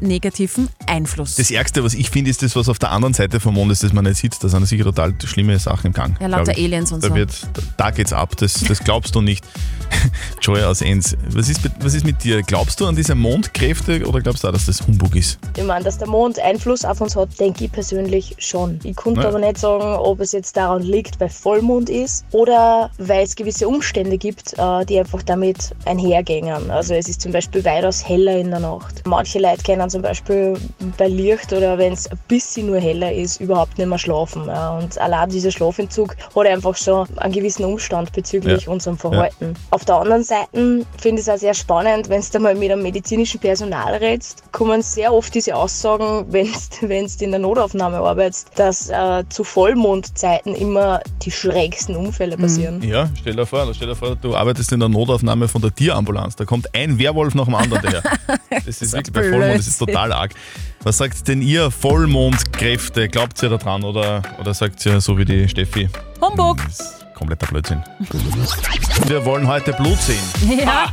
negativen 0.00 0.70
Einfluss. 0.86 1.34
Das 1.36 1.50
Ärgste, 1.50 1.84
was 1.84 1.92
ich 1.92 2.08
finde, 2.08 2.30
ist 2.30 2.42
das, 2.42 2.56
was 2.56 2.70
auf 2.70 2.78
der 2.78 2.90
anderen 2.90 3.12
Seite 3.12 3.38
vom 3.38 3.52
Mond 3.52 3.70
ist, 3.70 3.82
das 3.82 3.92
man 3.92 4.04
nicht 4.04 4.16
sieht. 4.16 4.42
Da 4.42 4.48
sind 4.48 4.64
sicher 4.64 4.84
total 4.84 5.12
schlimme 5.26 5.58
Sachen 5.58 5.88
im 5.88 5.92
Gang. 5.92 6.16
Ja, 6.22 6.26
lauter. 6.28 6.52
Aliens 6.52 6.90
und 6.90 7.04
da 7.04 7.08
so. 7.08 7.14
Wird, 7.14 7.46
da 7.76 7.90
geht's 7.90 8.14
ab, 8.14 8.34
das, 8.38 8.54
das 8.66 8.78
glaubst 8.80 9.14
du 9.14 9.20
nicht. 9.20 9.44
Joy 10.40 10.62
aus 10.62 10.80
Enns, 10.80 11.18
was 11.28 11.50
ist, 11.50 11.62
mit- 11.62 11.72
was 11.80 11.92
ist 11.92 12.06
mit 12.06 12.24
dir? 12.24 12.42
Glaubst 12.42 12.80
du 12.80 12.86
an 12.86 12.96
diese 12.96 13.14
Mondkräfte 13.14 14.06
oder 14.06 14.22
glaubst 14.22 14.42
du 14.42 14.48
auch, 14.48 14.52
dass 14.52 14.64
das 14.64 14.80
Humbug 14.86 15.14
ist? 15.16 15.38
Ich 15.54 15.64
meine, 15.64 15.84
dass 15.84 15.98
der 15.98 16.08
Mond 16.08 16.38
Einfluss 16.38 16.82
auf 16.86 17.02
uns 17.02 17.14
hat, 17.14 17.38
denke 17.38 17.66
ich 17.66 17.72
persönlich 17.72 18.34
schon. 18.38 18.80
Ich 18.84 18.96
konnte 18.96 19.20
Ja. 19.20 19.28
aber 19.28 19.38
nicht 19.38 19.58
sagen, 19.58 19.84
ob 19.84 20.20
es 20.20 20.32
jetzt 20.32 20.56
daran 20.56 20.80
liegt, 20.82 21.20
weil 21.20 21.28
Vollmond 21.28 21.90
ist 21.90 22.24
oder 22.30 22.90
weil 22.96 23.24
es 23.24 23.36
gewisse 23.36 23.68
Umstände 23.68 24.16
gibt, 24.16 24.58
die 24.86 24.98
einfach 24.98 25.22
damit 25.22 25.70
einhergehen. 25.84 26.70
Also 26.70 26.94
es 26.94 27.08
ist 27.08 27.20
zum 27.20 27.32
Beispiel 27.32 27.64
weitaus 27.64 28.06
heller 28.08 28.36
in 28.36 28.50
der 28.50 28.60
Nacht. 28.60 29.02
Manche 29.06 29.38
Leute 29.38 29.62
können 29.62 29.88
zum 29.90 30.02
Beispiel 30.02 30.54
bei 30.98 31.08
Licht 31.08 31.52
oder 31.52 31.78
wenn 31.78 31.92
es 31.92 32.06
ein 32.10 32.18
bisschen 32.28 32.66
nur 32.66 32.78
heller 32.78 33.12
ist, 33.12 33.40
überhaupt 33.40 33.78
nicht 33.78 33.86
mehr 33.88 33.98
schlafen. 33.98 34.46
ja. 34.46 34.78
Und 34.78 34.98
allein 34.98 35.28
dieser 35.30 35.50
Schlafentzug 35.50 36.16
hat 36.34 36.46
einfach 36.46 36.76
schon 36.76 37.06
einen 37.18 37.32
gewissen 37.32 37.64
Umstand 37.64 38.12
bezüglich 38.12 38.64
Ja. 38.66 38.72
unserem 38.72 38.96
Verhalten. 38.98 39.54
Auf 39.70 39.84
der 39.84 39.96
anderen 39.96 40.22
Seite 40.24 40.84
finde 40.98 41.20
ich 41.22 41.26
es 41.26 41.28
auch 41.28 41.38
sehr 41.38 41.54
spannend, 41.54 42.08
wenn 42.08 42.22
du 42.32 42.38
mal 42.38 42.54
mit 42.54 42.70
einem 42.70 42.82
medizinischen 42.82 43.40
Personal 43.40 43.94
redest, 43.96 44.42
kommen 44.52 44.82
sehr 44.82 45.12
oft 45.12 45.34
diese 45.34 45.56
Aussagen, 45.56 46.26
wenn 46.30 46.48
du 46.80 46.86
in 47.24 47.30
der 47.30 47.40
Notaufnahme 47.40 47.98
arbeitest, 47.98 48.50
dass 48.56 48.88
äh, 48.90 49.24
zu 49.28 49.44
Vollmondzeiten 49.44 50.54
immer 50.54 51.00
die 51.22 51.30
schrägsten 51.30 51.96
Unfälle 51.96 52.36
passieren. 52.36 52.82
Ja, 52.82 53.08
stell 53.20 53.34
dir 53.36 53.46
vor, 53.46 53.66
stell 53.74 53.88
dir 53.88 53.96
vor, 53.96 54.16
du 54.16 54.34
arbeitest 54.36 54.51
in 54.58 54.80
der 54.80 54.88
Notaufnahme 54.88 55.48
von 55.48 55.62
der 55.62 55.74
Tierambulanz. 55.74 56.36
Da 56.36 56.44
kommt 56.44 56.74
ein 56.74 56.98
Werwolf 56.98 57.34
nach 57.34 57.46
dem 57.46 57.54
anderen 57.54 57.82
daher. 57.82 58.02
Das 58.64 58.80
ist 58.80 58.92
wirklich 58.92 59.12
bei 59.12 59.22
Vollmond, 59.28 59.58
das 59.58 59.66
ist 59.66 59.78
total 59.78 60.12
arg. 60.12 60.32
Was 60.82 60.98
sagt 60.98 61.26
denn 61.26 61.42
ihr, 61.42 61.70
Vollmondkräfte? 61.70 63.08
Glaubt 63.08 63.42
ihr 63.42 63.48
da 63.48 63.56
dran 63.56 63.82
oder, 63.82 64.22
oder 64.38 64.54
sagt 64.54 64.84
ihr 64.86 65.00
so 65.00 65.18
wie 65.18 65.24
die 65.24 65.48
Steffi? 65.48 65.88
Humbug! 66.20 66.58
Das 66.64 66.80
ist 66.80 67.06
kompletter 67.14 67.46
Blödsinn. 67.46 67.82
Wir 69.06 69.24
wollen 69.24 69.48
heute 69.48 69.72
Blut 69.72 69.98
sehen. 69.98 70.22
Ja. 70.60 70.92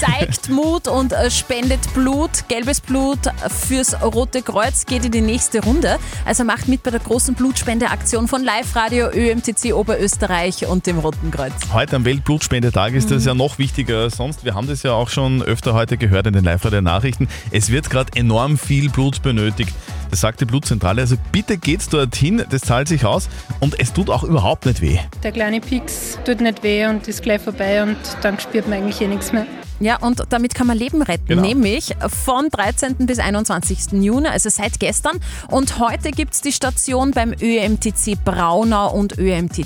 Zeigt 0.00 0.48
Mut 0.48 0.88
und 0.88 1.12
äh, 1.12 1.30
spendet 1.30 1.92
Blut. 1.92 2.30
Gelbes 2.48 2.80
Blut 2.80 3.18
fürs 3.48 4.02
Rote 4.02 4.40
Kreuz 4.40 4.86
geht 4.86 5.04
in 5.04 5.12
die 5.12 5.20
nächste 5.20 5.62
Runde. 5.62 5.98
Also 6.24 6.42
macht 6.42 6.68
mit 6.68 6.82
bei 6.82 6.90
der 6.90 7.00
großen 7.00 7.34
Blutspendeaktion 7.34 8.26
von 8.26 8.42
Live 8.42 8.74
Radio, 8.74 9.10
ÖMTC 9.10 9.74
Oberösterreich 9.74 10.66
und 10.66 10.86
dem 10.86 11.00
Roten 11.00 11.30
Kreuz. 11.30 11.52
Heute 11.74 11.96
am 11.96 12.06
Weltblutspendetag 12.06 12.94
ist 12.94 13.10
das 13.10 13.26
ja 13.26 13.34
noch 13.34 13.58
wichtiger 13.58 13.98
als 13.98 14.16
sonst. 14.16 14.42
Wir 14.42 14.54
haben 14.54 14.68
das 14.68 14.82
ja 14.82 14.92
auch 14.92 15.10
schon 15.10 15.42
öfter 15.42 15.74
heute 15.74 15.98
gehört 15.98 16.26
in 16.26 16.32
den 16.32 16.44
live 16.44 16.64
radio 16.64 16.80
nachrichten 16.80 17.28
Es 17.50 17.68
wird 17.70 17.90
gerade 17.90 18.10
enorm 18.14 18.56
viel 18.56 18.88
Blut 18.88 19.20
benötigt. 19.20 19.74
Das 20.10 20.20
sagt 20.20 20.40
die 20.40 20.44
Blutzentrale. 20.44 21.02
Also 21.02 21.16
bitte 21.32 21.56
geht's 21.56 21.88
dorthin, 21.88 22.44
das 22.50 22.62
zahlt 22.62 22.88
sich 22.88 23.04
aus 23.04 23.28
und 23.60 23.78
es 23.78 23.92
tut 23.92 24.10
auch 24.10 24.24
überhaupt 24.24 24.66
nicht 24.66 24.80
weh. 24.80 24.98
Der 25.22 25.32
kleine 25.32 25.60
Pix 25.60 26.18
tut 26.24 26.40
nicht 26.40 26.62
weh 26.62 26.86
und 26.86 27.06
ist 27.08 27.22
gleich 27.22 27.40
vorbei 27.40 27.82
und 27.82 27.96
dann 28.22 28.38
spürt 28.40 28.68
man 28.68 28.78
eigentlich 28.78 29.00
eh 29.00 29.06
nichts 29.08 29.32
mehr. 29.32 29.46
Ja, 29.78 29.96
und 29.96 30.22
damit 30.28 30.54
kann 30.54 30.66
man 30.66 30.76
Leben 30.76 31.00
retten, 31.00 31.26
Genau. 31.26 31.42
nämlich 31.42 31.94
von 32.08 32.48
13. 32.50 33.06
bis 33.06 33.18
21. 33.18 33.92
Juni, 34.02 34.28
also 34.28 34.50
seit 34.50 34.78
gestern. 34.78 35.18
Und 35.48 35.78
heute 35.78 36.10
gibt 36.10 36.34
es 36.34 36.42
die 36.42 36.52
Station 36.52 37.12
beim 37.12 37.32
ÖMTC 37.40 38.16
Braunau 38.22 38.92
und 38.92 39.16
ÖMTC 39.16 39.64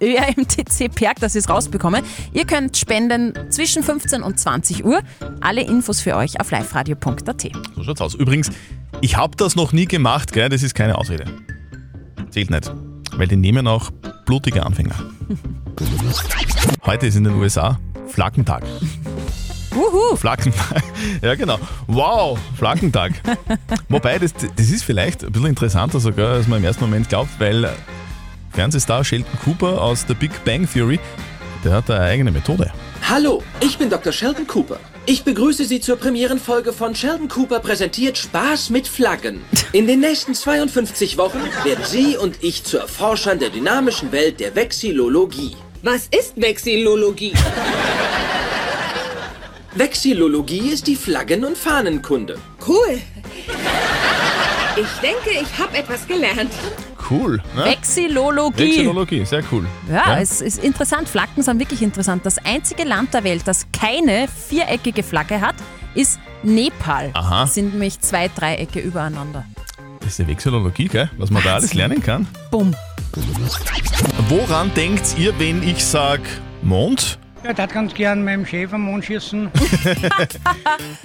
ÖRMTC 0.00 0.94
Perk, 0.94 1.20
dass 1.20 1.34
ich 1.34 1.44
es 1.44 1.48
rausbekomme. 1.48 2.02
Ihr 2.32 2.46
könnt 2.46 2.76
spenden 2.76 3.34
zwischen 3.50 3.82
15 3.82 4.22
und 4.22 4.38
20 4.38 4.84
Uhr. 4.84 5.00
Alle 5.40 5.62
Infos 5.62 6.00
für 6.00 6.16
euch 6.16 6.40
auf 6.40 6.50
liveradio.at. 6.50 7.50
So 7.74 7.82
schaut's 7.82 8.00
aus. 8.00 8.14
Übrigens, 8.14 8.50
ich 9.00 9.16
habe 9.16 9.36
das 9.36 9.56
noch 9.56 9.72
nie 9.72 9.86
gemacht, 9.86 10.32
gell? 10.32 10.48
das 10.48 10.62
ist 10.62 10.74
keine 10.74 10.96
Ausrede. 10.98 11.24
Zählt 12.30 12.50
nicht. 12.50 12.70
Weil 13.16 13.28
die 13.28 13.36
nehmen 13.36 13.66
auch 13.66 13.90
blutige 14.24 14.64
Anfänger. 14.64 14.96
Heute 16.86 17.06
ist 17.06 17.16
in 17.16 17.24
den 17.24 17.34
USA 17.34 17.78
Flaggentag. 18.08 18.62
Wuhu. 19.70 20.16
Flaggentag. 20.16 20.82
Ja, 21.20 21.34
genau. 21.34 21.58
Wow, 21.86 22.38
Flaggentag. 22.56 23.12
Wobei, 23.88 24.18
das, 24.18 24.32
das 24.34 24.70
ist 24.70 24.84
vielleicht 24.84 25.24
ein 25.24 25.32
bisschen 25.32 25.48
interessanter 25.48 25.98
sogar, 26.00 26.34
als 26.34 26.46
man 26.46 26.58
im 26.60 26.64
ersten 26.64 26.84
Moment 26.84 27.08
glaubt, 27.08 27.30
weil 27.38 27.68
Fernsehstar 28.54 29.04
Sheldon 29.04 29.38
Cooper 29.44 29.82
aus 29.82 30.06
der 30.06 30.14
Big 30.14 30.44
Bang 30.44 30.68
Theory, 30.70 31.00
der 31.64 31.72
hat 31.72 31.90
eine 31.90 32.04
eigene 32.04 32.30
Methode. 32.30 32.72
Hallo, 33.08 33.42
ich 33.60 33.78
bin 33.78 33.90
Dr. 33.90 34.12
Sheldon 34.12 34.46
Cooper. 34.46 34.78
Ich 35.06 35.24
begrüße 35.24 35.64
Sie 35.64 35.80
zur 35.80 35.96
Premierenfolge 35.96 36.72
von 36.72 36.94
Sheldon 36.94 37.28
Cooper 37.28 37.58
präsentiert 37.58 38.16
Spaß 38.16 38.70
mit 38.70 38.86
Flaggen. 38.86 39.44
In 39.72 39.86
den 39.86 40.00
nächsten 40.00 40.34
52 40.34 41.18
Wochen 41.18 41.40
werden 41.64 41.84
Sie 41.84 42.16
und 42.16 42.42
ich 42.42 42.64
zu 42.64 42.78
Erforschern 42.78 43.40
der 43.40 43.50
dynamischen 43.50 44.12
Welt 44.12 44.38
der 44.38 44.54
Vexillologie. 44.54 45.56
Was 45.82 46.06
ist 46.06 46.40
Vexillologie? 46.40 47.34
Vexillologie 49.74 50.70
ist 50.70 50.86
die 50.86 50.96
Flaggen- 50.96 51.44
und 51.44 51.58
Fahnenkunde. 51.58 52.38
Cool. 52.66 53.00
Ich 54.76 55.00
denke, 55.02 55.42
ich 55.42 55.58
habe 55.58 55.76
etwas 55.76 56.06
gelernt. 56.06 56.52
Cool. 57.10 57.42
Ne? 57.54 57.64
Vexillologie. 57.64 58.62
Vexillologie, 58.62 59.24
sehr 59.24 59.42
cool. 59.52 59.66
Ja, 59.90 60.18
es 60.18 60.40
ist 60.40 60.62
interessant. 60.62 61.08
Flaggen 61.08 61.42
sind 61.42 61.58
wirklich 61.58 61.82
interessant. 61.82 62.24
Das 62.24 62.38
einzige 62.38 62.84
Land 62.84 63.14
der 63.14 63.24
Welt, 63.24 63.42
das 63.46 63.66
keine 63.72 64.26
viereckige 64.28 65.02
Flagge 65.02 65.40
hat, 65.40 65.56
ist 65.94 66.18
Nepal. 66.42 67.10
Aha. 67.14 67.42
Das 67.42 67.54
sind 67.54 67.72
nämlich 67.72 68.00
zwei 68.00 68.28
Dreiecke 68.28 68.80
übereinander. 68.80 69.44
Das 70.00 70.10
ist 70.10 70.18
die 70.18 70.28
Vexillologie, 70.28 70.88
gell? 70.88 71.10
Was 71.16 71.30
man 71.30 71.42
da 71.42 71.54
alles 71.54 71.74
lernen 71.74 72.02
kann. 72.02 72.26
Bumm. 72.50 72.74
Woran 74.28 74.72
denkt 74.74 75.16
ihr, 75.18 75.38
wenn 75.38 75.62
ich 75.62 75.84
sag 75.84 76.20
Mond? 76.62 77.18
Ja, 77.44 77.52
das 77.52 77.70
ganz 77.70 77.92
gern 77.92 78.24
meinem 78.24 78.46
Chef 78.46 78.72
am 78.72 78.82
Mond 78.82 79.04
schießen. 79.04 79.50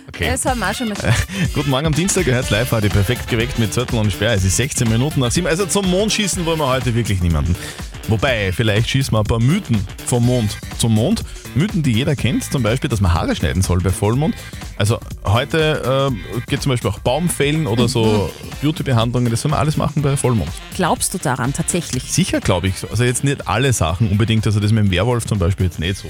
Okay. 0.07 0.31
Das 0.31 0.43
haben 0.45 0.59
wir 0.59 0.69
auch 0.69 0.73
schon 0.73 0.89
mal 0.89 0.97
Guten 1.53 1.69
Morgen 1.69 1.85
am 1.85 1.93
Dienstag, 1.93 2.27
ihr 2.27 2.33
hört 2.33 2.49
live 2.49 2.71
heute 2.71 2.89
perfekt 2.89 3.29
geweckt 3.29 3.57
mit 3.57 3.73
Zettel 3.73 3.99
und 3.99 4.11
Sperr. 4.11 4.33
Es 4.33 4.43
ist 4.43 4.57
16 4.57 4.89
Minuten 4.89 5.21
nach 5.21 5.31
7. 5.31 5.47
Also 5.47 5.65
zum 5.65 5.89
Mond 5.89 6.11
schießen 6.11 6.45
wollen 6.45 6.59
wir 6.59 6.67
heute 6.67 6.93
wirklich 6.93 7.21
niemanden. 7.21 7.55
Wobei, 8.09 8.51
vielleicht 8.51 8.89
schießen 8.89 9.13
wir 9.13 9.19
ein 9.19 9.25
paar 9.25 9.39
Mythen 9.39 9.85
vom 10.05 10.25
Mond 10.25 10.57
zum 10.77 10.93
Mond. 10.95 11.23
Mythen, 11.55 11.83
die 11.83 11.91
jeder 11.91 12.15
kennt, 12.15 12.43
zum 12.43 12.63
Beispiel, 12.63 12.89
dass 12.89 13.01
man 13.01 13.13
Haare 13.13 13.35
schneiden 13.35 13.61
soll 13.61 13.79
bei 13.79 13.89
Vollmond. 13.89 14.35
Also 14.77 14.99
heute 15.25 16.09
ähm, 16.09 16.21
geht 16.47 16.61
zum 16.61 16.71
Beispiel 16.71 16.89
auch 16.89 16.99
Baumfällen 16.99 17.67
oder 17.67 17.87
so 17.87 18.31
Beautybehandlungen, 18.61 19.29
das 19.29 19.41
soll 19.41 19.51
man 19.51 19.59
alles 19.59 19.75
machen 19.75 20.01
bei 20.01 20.15
Vollmond. 20.15 20.51
Glaubst 20.75 21.13
du 21.13 21.17
daran 21.17 21.53
tatsächlich? 21.53 22.03
Sicher 22.03 22.39
glaube 22.39 22.67
ich. 22.67 22.75
Also 22.89 23.03
jetzt 23.03 23.23
nicht 23.23 23.47
alle 23.47 23.73
Sachen 23.73 24.09
unbedingt, 24.09 24.45
also 24.45 24.59
das 24.59 24.71
mit 24.71 24.85
dem 24.85 24.91
Werwolf 24.91 25.25
zum 25.25 25.39
Beispiel 25.39 25.65
jetzt 25.65 25.79
nicht 25.79 25.97
so. 25.97 26.07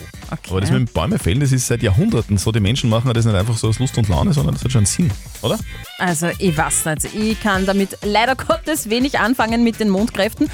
Aber 0.50 0.62
das 0.62 0.69
mit 0.72 0.79
dem 0.79 0.93
Bäume 0.93 1.17
fällen, 1.17 1.39
das 1.39 1.51
ist 1.51 1.67
seit 1.67 1.81
Jahrhunderten 1.81 2.38
so. 2.38 2.51
Die 2.51 2.60
Menschen 2.60 2.89
machen 2.89 3.12
das 3.13 3.25
nicht 3.25 3.36
einfach 3.36 3.58
so 3.58 3.69
aus 3.69 3.79
Lust 3.79 3.98
und 3.98 4.08
Laune, 4.08 4.34
sondern 4.34 4.53
das 4.53 4.63
hat 4.63 4.72
schon 4.72 4.86
Sinn, 4.86 5.12
oder? 5.41 5.58
Also 5.98 6.27
ich 6.38 6.55
weiß 6.55 6.86
nicht. 6.86 7.13
Ich 7.15 7.41
kann 7.41 7.65
damit 7.65 7.98
leider 8.03 8.36
Gottes 8.36 8.89
wenig 8.89 9.19
anfangen 9.19 9.63
mit 9.63 9.79
den 9.79 9.89
Mondkräften. 9.89 10.50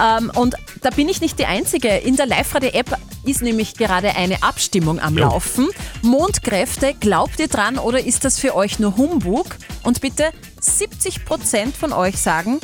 Ähm, 0.00 0.30
und 0.34 0.54
da 0.82 0.90
bin 0.90 1.08
ich 1.08 1.20
nicht 1.20 1.38
die 1.38 1.46
Einzige. 1.46 1.88
In 1.88 2.16
der 2.16 2.26
Live-Radio-App 2.26 2.96
ist 3.24 3.42
nämlich 3.42 3.74
gerade 3.74 4.14
eine 4.32 4.42
Abstimmung 4.42 5.00
am 5.00 5.14
Jo. 5.16 5.24
Laufen. 5.24 5.68
Mondkräfte, 6.02 6.94
glaubt 6.98 7.38
ihr 7.40 7.48
dran 7.48 7.78
oder 7.78 8.04
ist 8.04 8.24
das 8.24 8.38
für 8.38 8.54
euch 8.54 8.78
nur 8.78 8.96
Humbug? 8.96 9.56
Und 9.82 10.00
bitte 10.00 10.30
70% 10.60 11.72
von 11.78 11.92
euch 11.92 12.16
sagen, 12.18 12.60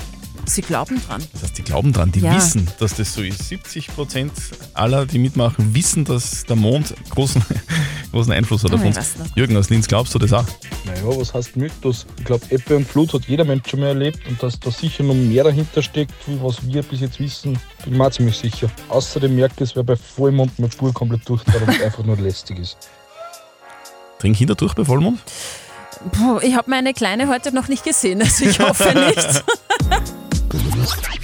sie 0.47 0.63
glauben 0.63 1.01
dran. 1.07 1.23
Das 1.33 1.43
heißt, 1.45 1.59
die 1.59 1.63
glauben 1.63 1.93
dran, 1.93 2.13
die 2.13 2.21
Ja. 2.21 2.37
wissen, 2.37 2.69
dass 2.79 2.95
das 2.95 3.15
so 3.15 3.23
ist. 3.23 3.49
70 3.49 3.89
Prozent 3.89 4.33
aller, 4.75 5.07
die 5.07 5.19
mitmachen, 5.19 5.75
wissen, 5.75 6.05
dass 6.05 6.45
der 6.45 6.57
Mond 6.57 6.95
großen, 7.11 7.43
großen 8.15 8.33
Einfluss 8.33 8.65
hat 8.65 8.73
auf 8.73 8.81
Ah, 8.83 8.87
uns. 8.87 9.15
Jürgen 9.35 9.57
aus 9.57 9.69
Linz, 9.71 9.87
glaubst 9.87 10.15
du 10.15 10.19
das 10.19 10.33
auch? 10.33 10.45
Naja, 10.85 11.03
was 11.05 11.35
heißt 11.35 11.57
Mythos? 11.57 12.07
Ich 12.19 12.25
glaube, 12.25 12.45
Ebbe 12.51 12.77
und 12.77 12.87
Flut 12.89 13.13
hat 13.13 13.25
jeder 13.27 13.45
Mensch 13.45 13.69
schon 13.69 13.81
mal 13.81 13.89
erlebt 13.89 14.21
und 14.29 14.43
dass 14.43 14.59
da 14.59 14.71
sicher 14.71 15.03
noch 15.03 15.15
mehr 15.15 15.45
dahinter 15.45 15.83
steckt, 15.83 16.13
wie 16.27 16.41
was 16.43 16.67
wir 16.67 16.83
bis 16.83 17.01
jetzt 17.01 17.21
wissen, 17.21 17.59
bin 17.85 17.93
ich 17.93 17.99
mir 17.99 18.11
ziemlich 18.11 18.37
sicher. 18.39 18.71
Außerdem 18.89 19.35
merkt 19.35 19.61
es, 19.61 19.77
wer 19.77 19.83
bei 19.83 19.97
Vollmond 19.97 20.59
mal 20.59 20.71
Spur 20.71 20.93
komplett 20.95 21.29
durchdreht 21.29 21.61
und 21.63 21.83
einfach 21.83 22.05
nur 22.05 22.17
lästig 22.17 22.59
ist. 22.59 22.77
Trinken 24.19 24.39
Kinder 24.39 24.55
durch 24.55 24.75
bei 24.75 24.85
Vollmond? 24.85 25.19
Puh, 26.13 26.39
ich 26.43 26.55
habe 26.57 26.71
meine 26.71 26.93
Kleine 26.95 27.29
heute 27.29 27.55
noch 27.55 27.69
nicht 27.69 27.85
gesehen, 27.85 28.23
also 28.23 28.45
ich 28.45 28.59
hoffe 28.61 28.95
nicht. 28.95 29.45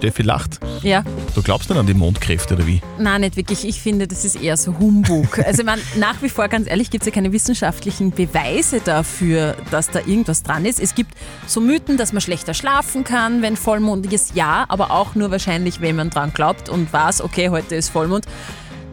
Steffi 0.00 0.22
lacht. 0.22 0.58
ja. 0.82 1.04
Du 1.34 1.42
glaubst 1.42 1.68
nicht 1.68 1.78
an 1.78 1.86
die 1.86 1.92
Mondkräfte 1.94 2.54
oder 2.54 2.66
wie? 2.66 2.80
Nein, 2.98 3.20
nicht 3.20 3.36
wirklich. 3.36 3.66
Ich 3.66 3.80
finde, 3.82 4.08
das 4.08 4.24
ist 4.24 4.36
eher 4.40 4.56
so 4.56 4.78
Humbug. 4.78 5.38
Also, 5.46 5.62
meine, 5.62 5.82
nach 5.96 6.22
wie 6.22 6.28
vor, 6.30 6.48
ganz 6.48 6.68
ehrlich, 6.68 6.90
gibt 6.90 7.02
es 7.02 7.06
ja 7.06 7.12
keine 7.14 7.32
wissenschaftlichen 7.32 8.10
Beweise 8.10 8.80
dafür, 8.80 9.56
dass 9.70 9.90
da 9.90 9.98
irgendwas 10.00 10.42
dran 10.42 10.64
ist. 10.64 10.80
Es 10.80 10.94
gibt 10.94 11.12
so 11.46 11.60
Mythen, 11.60 11.96
dass 11.98 12.12
man 12.12 12.20
schlechter 12.22 12.54
schlafen 12.54 13.04
kann, 13.04 13.42
wenn 13.42 13.56
Vollmond 13.56 14.10
ist. 14.12 14.34
Ja, 14.34 14.64
aber 14.68 14.90
auch 14.90 15.14
nur 15.14 15.30
wahrscheinlich, 15.30 15.80
wenn 15.82 15.96
man 15.96 16.08
dran 16.10 16.32
glaubt 16.32 16.68
und 16.68 16.90
weiß, 16.92 17.20
okay, 17.22 17.50
heute 17.50 17.74
ist 17.74 17.90
Vollmond. 17.90 18.24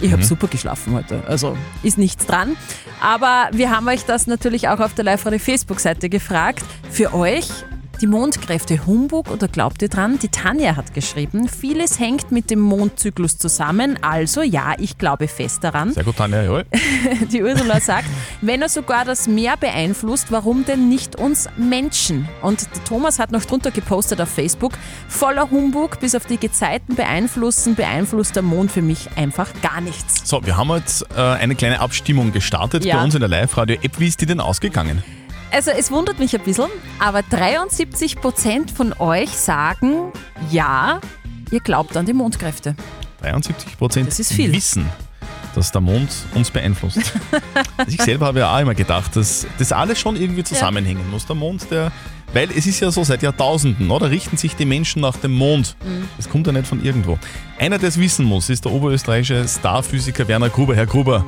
Ich 0.02 0.12
habe 0.12 0.22
Mhm. 0.22 0.28
super 0.28 0.48
geschlafen 0.48 0.94
heute, 0.94 1.24
also 1.28 1.58
ist 1.84 1.98
nichts 1.98 2.26
dran. 2.28 2.56
Aber 3.02 3.48
wir 3.54 3.72
haben 3.72 3.88
euch 3.88 4.04
das 4.06 4.28
natürlich 4.28 4.68
auch 4.68 4.80
auf 4.80 4.94
der 4.94 5.06
Live-Radio-Facebook-Seite 5.06 6.10
gefragt. 6.10 6.64
Für 6.92 7.14
euch 7.16 7.48
die 8.02 8.08
Mondkräfte 8.08 8.86
Humbug 8.86 9.30
oder 9.32 9.48
glaubt 9.48 9.82
ihr 9.82 9.90
dran? 9.90 10.20
Die 10.20 10.30
Tanja 10.30 10.76
hat 10.76 10.94
geschrieben, 10.94 11.48
vieles 11.50 12.00
hängt 12.00 12.32
mit 12.32 12.50
dem 12.52 12.60
Mondzyklus 12.60 13.38
zusammen, 13.38 13.98
also 14.02 14.42
ja, 14.42 14.76
ich 14.78 14.98
glaube 14.98 15.28
fest 15.28 15.64
daran. 15.64 15.94
Sehr 15.94 16.04
gut, 16.04 16.18
Tanja, 16.18 16.44
jawohl. 16.44 16.66
Die 17.32 17.44
Ursula 17.44 17.80
sagt, 17.80 18.06
wenn 18.42 18.62
er 18.62 18.70
sogar 18.70 19.06
das 19.06 19.28
Meer 19.28 19.58
beeinflusst, 19.58 20.32
warum 20.32 20.66
denn 20.66 20.90
nicht 20.90 21.16
uns 21.16 21.50
Menschen? 21.58 22.28
Und 22.42 22.62
der 22.76 22.84
Thomas 22.84 23.20
hat 23.20 23.32
noch 23.32 23.46
drunter 23.46 23.72
gepostet 23.72 24.22
auf 24.22 24.30
Facebook, 24.30 24.74
voller 25.08 25.50
Humbug, 25.50 26.00
bis 26.00 26.16
auf 26.16 26.26
die 26.26 26.38
Gezeiten 26.38 26.96
beeinflussen, 26.96 27.76
beeinflusst 27.76 28.36
der 28.36 28.44
Mond 28.44 28.72
für 28.72 28.82
mich 28.82 29.10
einfach 29.16 29.50
gar 29.62 29.82
nichts. 29.82 30.28
So, 30.28 30.46
wir 30.46 30.58
haben 30.58 30.70
jetzt 30.72 31.04
äh, 31.16 31.20
eine 31.22 31.56
kleine 31.56 31.80
Abstimmung 31.80 32.32
gestartet 32.32 32.86
Ja. 32.86 32.98
bei 32.98 33.04
uns 33.04 33.16
in 33.16 33.22
der 33.22 33.30
Live-Radio-App. 33.30 34.00
Wie 34.00 34.08
ist 34.08 34.22
die 34.22 34.26
denn 34.26 34.40
ausgegangen? 34.40 35.04
Also 35.52 35.72
es 35.72 35.92
wundert 35.92 36.20
mich 36.20 36.36
ein 36.36 36.42
bisschen, 36.44 36.68
aber 37.00 37.20
73% 37.20 38.74
von 38.74 38.94
euch 39.00 39.30
sagen, 39.30 40.12
ja, 40.52 41.00
ihr 41.52 41.60
glaubt 41.62 41.96
an 41.98 42.06
die 42.06 42.14
Mondkräfte. 42.14 42.76
73 43.22 43.78
Prozent 43.78 44.08
Das 44.08 44.20
ist 44.20 44.34
viel. 44.34 44.52
wissen, 44.52 44.86
dass 45.56 45.72
der 45.72 45.82
Mond 45.82 46.10
uns 46.36 46.52
beeinflusst. 46.52 47.00
Also 47.78 47.92
ich 47.92 48.02
selber 48.02 48.26
habe 48.26 48.40
ja 48.40 48.54
auch 48.56 48.60
immer 48.60 48.74
gedacht, 48.76 49.16
dass 49.16 49.46
das 49.60 49.72
alles 49.72 50.00
schon 50.00 50.16
irgendwie 50.16 50.44
zusammenhängen 50.44 51.10
muss. 51.12 51.26
Der 51.26 51.36
Mond, 51.36 51.70
der. 51.72 51.92
Weil 52.34 52.50
es 52.52 52.66
ist 52.66 52.80
ja 52.82 52.92
so, 52.92 53.04
seit 53.04 53.22
Jahrtausenden, 53.22 53.90
oder? 53.90 54.10
Richten 54.10 54.36
sich 54.36 54.56
die 54.56 54.66
Menschen 54.66 55.02
nach 55.02 55.16
dem 55.16 55.32
Mond. 55.34 55.78
Mhm. 55.86 56.10
Das 56.18 56.28
kommt 56.30 56.46
ja 56.48 56.54
nicht 56.54 56.68
von 56.68 56.84
irgendwo. 56.84 57.18
Einer, 57.58 57.78
der 57.78 57.88
es 57.90 57.98
wissen 58.00 58.26
muss, 58.26 58.50
ist 58.50 58.66
der 58.66 58.72
oberösterreichische 58.74 59.48
Starphysiker 59.48 60.28
Werner 60.28 60.50
Gruber. 60.50 60.76
Herr 60.76 60.88
Gruber, 60.88 61.26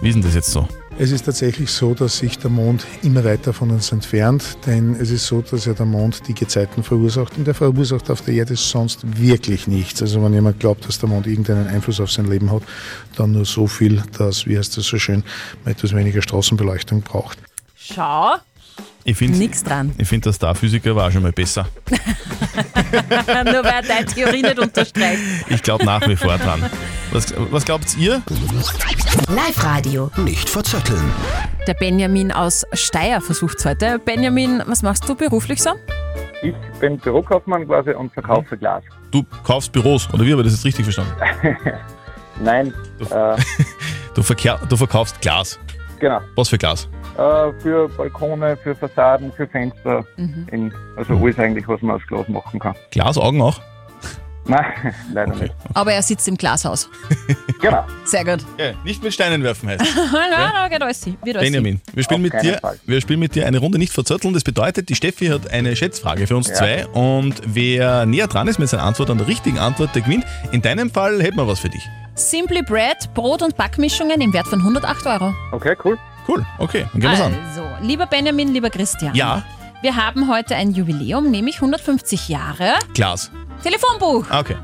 wie 0.00 0.08
ist 0.08 0.14
denn 0.14 0.22
das 0.22 0.34
jetzt 0.34 0.50
so? 0.50 0.66
Es 0.98 1.10
ist 1.10 1.24
tatsächlich 1.24 1.70
so, 1.70 1.94
dass 1.94 2.18
sich 2.18 2.38
der 2.38 2.50
Mond 2.50 2.86
immer 3.02 3.24
weiter 3.24 3.52
von 3.52 3.70
uns 3.70 3.90
entfernt, 3.92 4.58
denn 4.66 4.94
es 4.94 5.10
ist 5.10 5.26
so, 5.26 5.40
dass 5.40 5.64
ja 5.64 5.72
der 5.72 5.86
Mond 5.86 6.28
die 6.28 6.34
Gezeiten 6.34 6.82
verursacht 6.82 7.36
und 7.38 7.46
der 7.46 7.54
verursacht 7.54 8.10
auf 8.10 8.20
der 8.22 8.34
Erde 8.34 8.56
sonst 8.56 9.00
wirklich 9.18 9.66
nichts. 9.66 10.02
Also 10.02 10.22
wenn 10.22 10.34
jemand 10.34 10.60
glaubt, 10.60 10.86
dass 10.86 10.98
der 10.98 11.08
Mond 11.08 11.26
irgendeinen 11.26 11.66
Einfluss 11.66 11.98
auf 11.98 12.12
sein 12.12 12.26
Leben 12.26 12.52
hat, 12.52 12.62
dann 13.16 13.32
nur 13.32 13.46
so 13.46 13.66
viel, 13.66 14.02
dass, 14.18 14.46
wie 14.46 14.56
heißt 14.56 14.76
das 14.76 14.84
so 14.84 14.98
schön, 14.98 15.24
man 15.64 15.72
etwas 15.72 15.94
weniger 15.94 16.22
Straßenbeleuchtung 16.22 17.00
braucht. 17.00 17.38
Schau, 17.74 18.34
Ich 19.04 19.16
finde, 19.16 19.38
Nix 19.38 19.64
dran. 19.64 19.92
Ich 19.98 20.06
finde, 20.06 20.24
der 20.24 20.34
Starphysiker 20.34 20.94
war 20.94 21.10
schon 21.10 21.22
mal 21.22 21.32
besser. 21.32 21.68
nur 23.44 23.64
weil 23.64 23.72
er 23.72 23.82
deine 23.82 24.06
Theorie 24.06 24.42
nicht 24.42 24.58
unterstreicht. 24.58 25.20
Ich 25.48 25.62
glaube 25.62 25.84
nach 25.84 26.06
wie 26.06 26.16
vor 26.16 26.36
dran. 26.38 26.62
Was, 27.12 27.34
was 27.50 27.64
glaubt 27.64 27.96
ihr? 27.96 28.22
Live-Radio. 29.28 30.10
Nicht 30.16 30.48
verzetteln. 30.48 31.12
Der 31.66 31.74
Benjamin 31.74 32.32
aus 32.32 32.64
Steyr 32.72 33.20
versucht 33.20 33.58
es 33.58 33.64
heute. 33.64 33.98
Benjamin, 33.98 34.62
was 34.66 34.82
machst 34.82 35.08
du 35.08 35.14
beruflich 35.14 35.62
so? 35.62 35.70
Ich 36.42 36.54
bin 36.80 36.98
Bürokaufmann 36.98 37.66
quasi 37.66 37.90
und 37.90 38.12
verkaufe 38.12 38.56
Glas. 38.56 38.82
Du 39.10 39.24
kaufst 39.44 39.72
Büros, 39.72 40.08
oder 40.12 40.24
wie 40.24 40.32
ich 40.32 40.42
das 40.42 40.52
jetzt 40.52 40.64
richtig 40.64 40.84
verstanden? 40.84 41.12
Nein, 42.40 42.74
äh, 43.10 43.36
Du, 44.14 44.22
verkehr, 44.22 44.60
du 44.68 44.76
verkaufst 44.76 45.20
Glas. 45.20 45.58
Genau. 46.02 46.20
Was 46.36 46.50
für 46.50 46.58
Glas? 46.58 46.88
Äh, 47.16 47.52
für 47.62 47.88
Balkone, 47.88 48.56
für 48.58 48.74
Fassaden, 48.74 49.32
für 49.32 49.46
Fenster. 49.46 50.04
Mhm. 50.16 50.46
In, 50.50 50.74
also 50.96 51.16
alles 51.16 51.38
eigentlich, 51.38 51.66
was 51.66 51.80
man 51.80 51.96
aus 51.96 52.02
Glas 52.06 52.28
machen 52.28 52.60
kann. 52.60 52.74
Glasaugen 52.90 53.40
auch? 53.40 53.58
Nein, 54.44 54.64
leider 55.14 55.34
nicht. 55.36 55.54
Aber 55.72 55.92
er 55.92 56.02
sitzt 56.02 56.28
im 56.28 56.36
Glashaus. 56.36 56.90
Genau. 57.62 57.84
Sehr 58.04 58.24
gut. 58.24 58.44
Ja, 58.58 58.72
nicht 58.82 59.04
mit 59.04 59.14
Steinen 59.14 59.44
werfen 59.44 59.68
heißt. 59.68 59.80
ja, 60.12 60.52
ja, 60.52 60.68
geht 60.68 60.82
alles. 60.82 61.06
Wird 61.06 61.36
alles 61.36 61.42
Benjamin, 61.42 61.80
wir 61.94 62.02
spielen, 62.02 62.22
mit 62.22 62.32
dir, 62.42 62.60
wir 62.86 63.00
spielen 63.00 63.20
mit 63.20 63.36
dir 63.36 63.46
eine 63.46 63.58
Runde 63.58 63.78
nicht 63.78 63.92
verzötteln. 63.92 64.34
Das 64.34 64.42
bedeutet, 64.42 64.88
die 64.88 64.96
Steffi 64.96 65.28
hat 65.28 65.52
eine 65.52 65.76
Schätzfrage 65.76 66.26
für 66.26 66.36
uns 66.36 66.48
Ja. 66.48 66.54
zwei 66.56 66.86
und 66.88 67.40
wer 67.46 68.04
näher 68.04 68.26
dran 68.26 68.48
ist 68.48 68.58
mit 68.58 68.68
seiner 68.68 68.82
Antwort 68.82 69.10
an 69.10 69.18
der 69.18 69.28
richtigen 69.28 69.60
Antwort, 69.60 69.94
der 69.94 70.02
gewinnt. 70.02 70.24
In 70.50 70.60
deinem 70.60 70.90
Fall 70.90 71.22
hätten 71.22 71.36
wir 71.36 71.46
was 71.46 71.60
für 71.60 71.68
dich. 71.68 71.88
Simply 72.14 72.62
Bread, 72.62 73.12
Brot- 73.14 73.42
und 73.42 73.56
Backmischungen 73.56 74.20
im 74.20 74.32
Wert 74.32 74.46
von 74.46 74.60
108 74.60 75.06
Euro. 75.06 75.34
Okay, 75.52 75.76
cool. 75.84 75.98
Cool, 76.28 76.44
okay, 76.58 76.86
dann 76.92 77.00
gehen 77.00 77.10
wir's 77.10 77.20
an. 77.20 77.34
Also, 77.48 77.66
lieber 77.80 78.06
Benjamin, 78.06 78.52
lieber 78.52 78.70
Christian. 78.70 79.14
Ja, 79.14 79.42
Wir 79.82 79.96
haben 79.96 80.28
heute 80.28 80.54
ein 80.54 80.70
Jubiläum, 80.72 81.30
nämlich 81.32 81.56
150 81.56 82.28
Jahre 82.28 82.74
Glas. 82.94 83.32
Telefonbuch. 83.64 84.26
Ah, 84.30 84.40
Okay. 84.40 84.56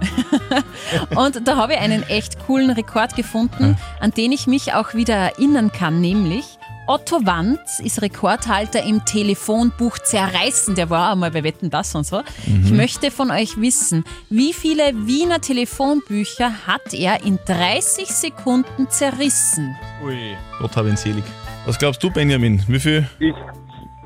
Und 1.17 1.47
da 1.49 1.57
habe 1.57 1.73
ich 1.75 1.81
einen 1.81 2.09
echt 2.09 2.38
coolen 2.47 2.71
Rekord 2.71 3.17
gefunden, 3.17 3.76
an 4.00 4.12
den 4.12 4.31
ich 4.33 4.47
mich 4.47 4.75
auch 4.75 4.95
wieder 4.95 5.14
erinnern 5.17 5.73
kann, 5.73 6.00
nämlich 6.00 6.58
Otto 6.88 7.21
Wanz 7.25 7.80
ist 7.80 8.00
Rekordhalter 8.00 8.83
im 8.83 9.04
Telefonbuch 9.04 9.99
Zerreißen. 9.99 10.75
Der 10.75 10.88
war 10.88 11.12
auch 11.12 11.16
mal 11.16 11.30
bei 11.30 11.45
Wetten, 11.45 11.68
das 11.68 11.95
und 11.95 12.07
so. 12.07 12.23
Mhm. 12.47 12.62
Ich 12.64 12.73
möchte 12.73 13.11
von 13.11 13.30
euch 13.30 13.61
wissen, 13.61 14.04
wie 14.30 14.54
viele 14.54 14.95
Wiener 15.07 15.38
Telefonbücher 15.38 16.66
hat 16.66 16.95
er 16.95 17.23
in 17.26 17.38
30 17.45 18.07
Sekunden 18.07 18.88
zerrissen? 18.88 19.76
Ui. 20.02 20.35
Gott 20.61 20.75
habe 20.76 20.88
ihn 20.88 20.97
selig. 20.97 21.25
Was 21.66 21.78
glaubst 21.78 22.02
du, 22.02 22.11
Benjamin? 22.11 22.62
Wie 22.68 22.80
viel? 22.80 23.07
Ich, 23.18 23.35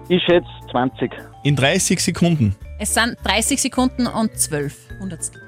ich 0.09 0.21
schätze 0.25 0.49
20. 0.73 1.13
In 1.45 1.55
30 1.55 2.03
Sekunden. 2.03 2.57
Es 2.81 2.95
sind 2.95 3.17
30 3.23 3.63
Sekunden 3.63 4.09
und 4.09 4.37
12 4.37 4.75
Hundertstel. 4.99 5.41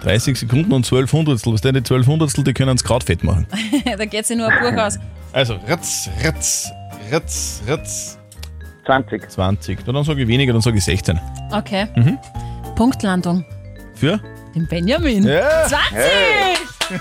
30 0.00 0.38
Sekunden 0.38 0.72
und 0.72 0.86
12 0.86 1.12
Hundertstel. 1.12 1.52
Was 1.52 1.60
denn 1.60 1.74
die 1.74 1.82
12 1.82 2.06
Hundertstel, 2.06 2.44
die 2.44 2.54
können 2.54 2.70
ins 2.70 2.82
Krautfett 2.82 3.22
machen. 3.22 3.46
da 3.98 4.06
geht 4.06 4.24
sich 4.24 4.38
nur 4.38 4.48
ein 4.48 4.58
Buch 4.58 4.82
aus. 4.82 4.98
Also, 5.36 5.60
Ratz, 5.68 6.08
Ratz, 6.24 6.72
Ratz, 7.12 7.60
Ratz. 7.68 8.16
20. 8.86 9.30
20. 9.30 9.78
Na, 9.86 9.92
dann 9.92 10.02
sage 10.02 10.22
ich 10.22 10.28
weniger, 10.28 10.54
dann 10.54 10.62
sage 10.62 10.78
ich 10.78 10.84
16. 10.84 11.20
Okay. 11.52 11.88
Mhm. 11.94 12.16
Punktlandung. 12.74 13.44
Für? 13.96 14.18
Den 14.54 14.66
Benjamin. 14.66 15.24
Ja. 15.24 15.66
20! 15.66 15.78
Hey. 15.92 16.56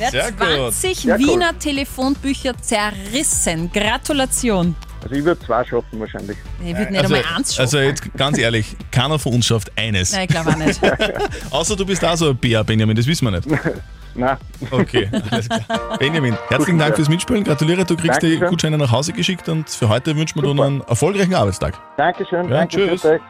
Der 0.00 0.10
Sehr 0.10 0.32
gut. 0.32 0.40
20 0.72 0.98
Sehr 0.98 1.18
gut. 1.18 1.28
Wiener 1.28 1.56
Telefonbücher 1.56 2.56
zerrissen. 2.60 3.70
Gratulation. 3.72 4.74
Also 5.04 5.14
ich 5.14 5.24
würde 5.24 5.40
zwei 5.46 5.64
schaffen 5.64 6.00
wahrscheinlich. 6.00 6.36
Ich 6.64 6.76
würde 6.76 6.90
nicht 6.90 7.00
Also, 7.00 7.14
einmal 7.14 7.36
eins 7.36 7.54
schaffen. 7.54 7.62
also 7.62 7.78
jetzt 7.78 8.12
ganz 8.16 8.38
ehrlich, 8.38 8.74
keiner 8.90 9.20
von 9.20 9.34
uns 9.34 9.46
schafft 9.46 9.70
eines. 9.78 10.10
Nein, 10.12 10.22
ich 10.22 10.28
glaube 10.30 10.50
auch 10.50 10.56
nicht. 10.56 10.80
Außer 11.52 11.76
du 11.76 11.86
bist 11.86 12.04
auch 12.04 12.16
so 12.16 12.30
ein 12.30 12.36
Bär, 12.36 12.64
Benjamin, 12.64 12.96
das 12.96 13.06
wissen 13.06 13.24
wir 13.26 13.30
nicht. 13.30 13.46
Nein. 14.16 14.36
Okay, 14.70 15.08
alles 15.30 15.48
klar. 15.48 15.98
Benjamin, 15.98 16.36
herzlichen 16.48 16.78
Dank 16.78 16.96
fürs 16.96 17.08
Mitspielen. 17.08 17.44
Gratuliere, 17.44 17.84
du 17.84 17.96
kriegst 17.96 18.22
die 18.22 18.30
Dankeschön. 18.30 18.48
Gutscheine 18.48 18.78
nach 18.78 18.90
Hause 18.90 19.12
geschickt 19.12 19.48
und 19.48 19.68
für 19.68 19.88
heute 19.88 20.16
wünschen 20.16 20.36
wir 20.36 20.48
dir 20.48 20.54
noch 20.54 20.64
einen 20.64 20.80
erfolgreichen 20.82 21.34
Arbeitstag. 21.34 21.74
Dankeschön. 21.96 22.48
Ja, 22.48 22.56
danke. 22.58 22.88
tschüss. 22.88 23.00
Ciao. 23.02 23.20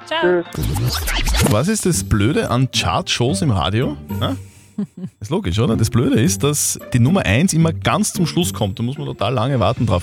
Tschüss. 0.55 1.47
Was 1.51 1.69
ist 1.69 1.87
das 1.87 2.05
Blöde 2.05 2.51
an 2.51 2.71
Chart-Shows 2.71 3.43
im 3.43 3.51
Radio? 3.51 3.97
Na? 4.21 4.37
Ist 5.21 5.31
logisch, 5.31 5.59
oder? 5.59 5.75
Das 5.75 5.89
Blöde 5.89 6.21
ist, 6.21 6.43
dass 6.45 6.79
die 6.93 6.99
Nummer 6.99 7.25
1 7.25 7.55
immer 7.55 7.73
ganz 7.73 8.13
zum 8.13 8.27
Schluss 8.27 8.53
kommt. 8.53 8.79
Da 8.79 8.83
muss 8.83 8.99
man 8.99 9.07
total 9.07 9.33
lange 9.33 9.59
warten 9.59 9.87
drauf. 9.87 10.03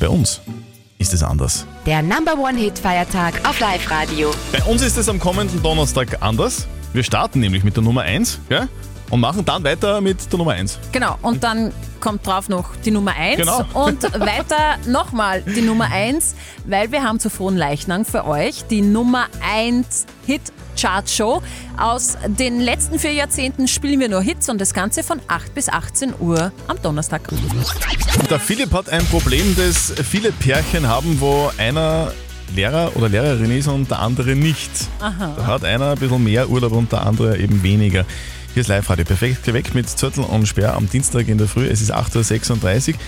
Bei 0.00 0.08
uns 0.08 0.40
ist 0.98 1.12
es 1.12 1.22
anders. 1.22 1.66
Der 1.84 2.00
Number 2.00 2.38
One 2.38 2.58
Hit 2.58 2.78
Feiertag 2.78 3.46
auf 3.46 3.60
Live 3.60 3.90
Radio. 3.90 4.30
Bei 4.52 4.62
uns 4.64 4.80
ist 4.80 4.96
es 4.96 5.06
am 5.10 5.18
kommenden 5.20 5.62
Donnerstag 5.62 6.22
anders. 6.22 6.66
Wir 6.94 7.02
starten 7.02 7.40
nämlich 7.40 7.62
mit 7.62 7.76
der 7.76 7.82
Nummer 7.82 8.02
1 8.02 8.40
gell? 8.48 8.68
Und 9.10 9.20
machen 9.20 9.44
dann 9.44 9.62
weiter 9.64 10.00
mit 10.00 10.30
der 10.32 10.38
Nummer 10.38 10.52
1. 10.52 10.78
Genau, 10.92 11.16
und 11.22 11.42
dann 11.44 11.72
kommt 12.00 12.26
drauf 12.26 12.48
noch 12.48 12.76
die 12.84 12.90
Nummer 12.90 13.12
1 13.16 13.38
Genau. 13.40 13.64
und 13.74 14.02
weiter 14.20 14.76
nochmal 14.86 15.42
die 15.42 15.62
Nummer 15.62 15.90
1, 15.90 16.34
weil 16.66 16.90
wir 16.92 17.02
haben 17.02 17.18
zu 17.20 17.30
frohen 17.30 17.56
Leichnam 17.56 18.04
für 18.04 18.26
euch 18.26 18.64
die 18.70 18.82
Nummer 18.82 19.26
1 19.54 20.06
Hit 20.26 20.42
Chart 20.78 21.08
Show. 21.08 21.40
Aus 21.78 22.16
den 22.26 22.60
letzten 22.60 22.98
vier 22.98 23.12
Jahrzehnten 23.12 23.68
spielen 23.68 24.00
wir 24.00 24.08
nur 24.08 24.22
Hits 24.22 24.48
und 24.48 24.60
das 24.60 24.74
Ganze 24.74 25.02
von 25.04 25.20
8 25.28 25.54
bis 25.54 25.68
18 25.68 26.14
Uhr 26.18 26.50
am 26.66 26.82
Donnerstag. 26.82 27.22
Der 28.28 28.40
Philipp 28.40 28.72
hat 28.72 28.88
ein 28.88 29.04
Problem, 29.06 29.54
das 29.56 29.92
viele 30.04 30.32
Pärchen 30.32 30.88
haben, 30.88 31.20
wo 31.20 31.50
einer 31.58 32.12
Lehrer 32.54 32.92
oder 32.96 33.08
Lehrerin 33.08 33.50
ist 33.56 33.68
und 33.68 33.90
der 33.90 34.00
andere 34.00 34.34
nicht. 34.34 34.70
Aha. 35.00 35.34
Da 35.36 35.46
hat 35.46 35.64
einer 35.64 35.90
ein 35.92 35.98
bisschen 35.98 36.22
mehr 36.22 36.48
Urlaub 36.50 36.72
und 36.72 36.90
der 36.92 37.06
andere 37.06 37.38
eben 37.38 37.62
weniger. 37.62 38.04
Hier 38.54 38.60
ist 38.60 38.68
Live-Radio 38.68 39.04
perfekt 39.04 39.42
geweckt 39.42 39.74
mit 39.74 39.88
Zürtel 39.88 40.22
und 40.22 40.46
Sperr 40.46 40.74
am 40.74 40.88
Dienstag 40.88 41.26
in 41.26 41.38
der 41.38 41.48
Früh. 41.48 41.66
Es 41.66 41.80
ist 41.80 41.92
8.36 41.92 42.92
Uhr. 42.92 42.98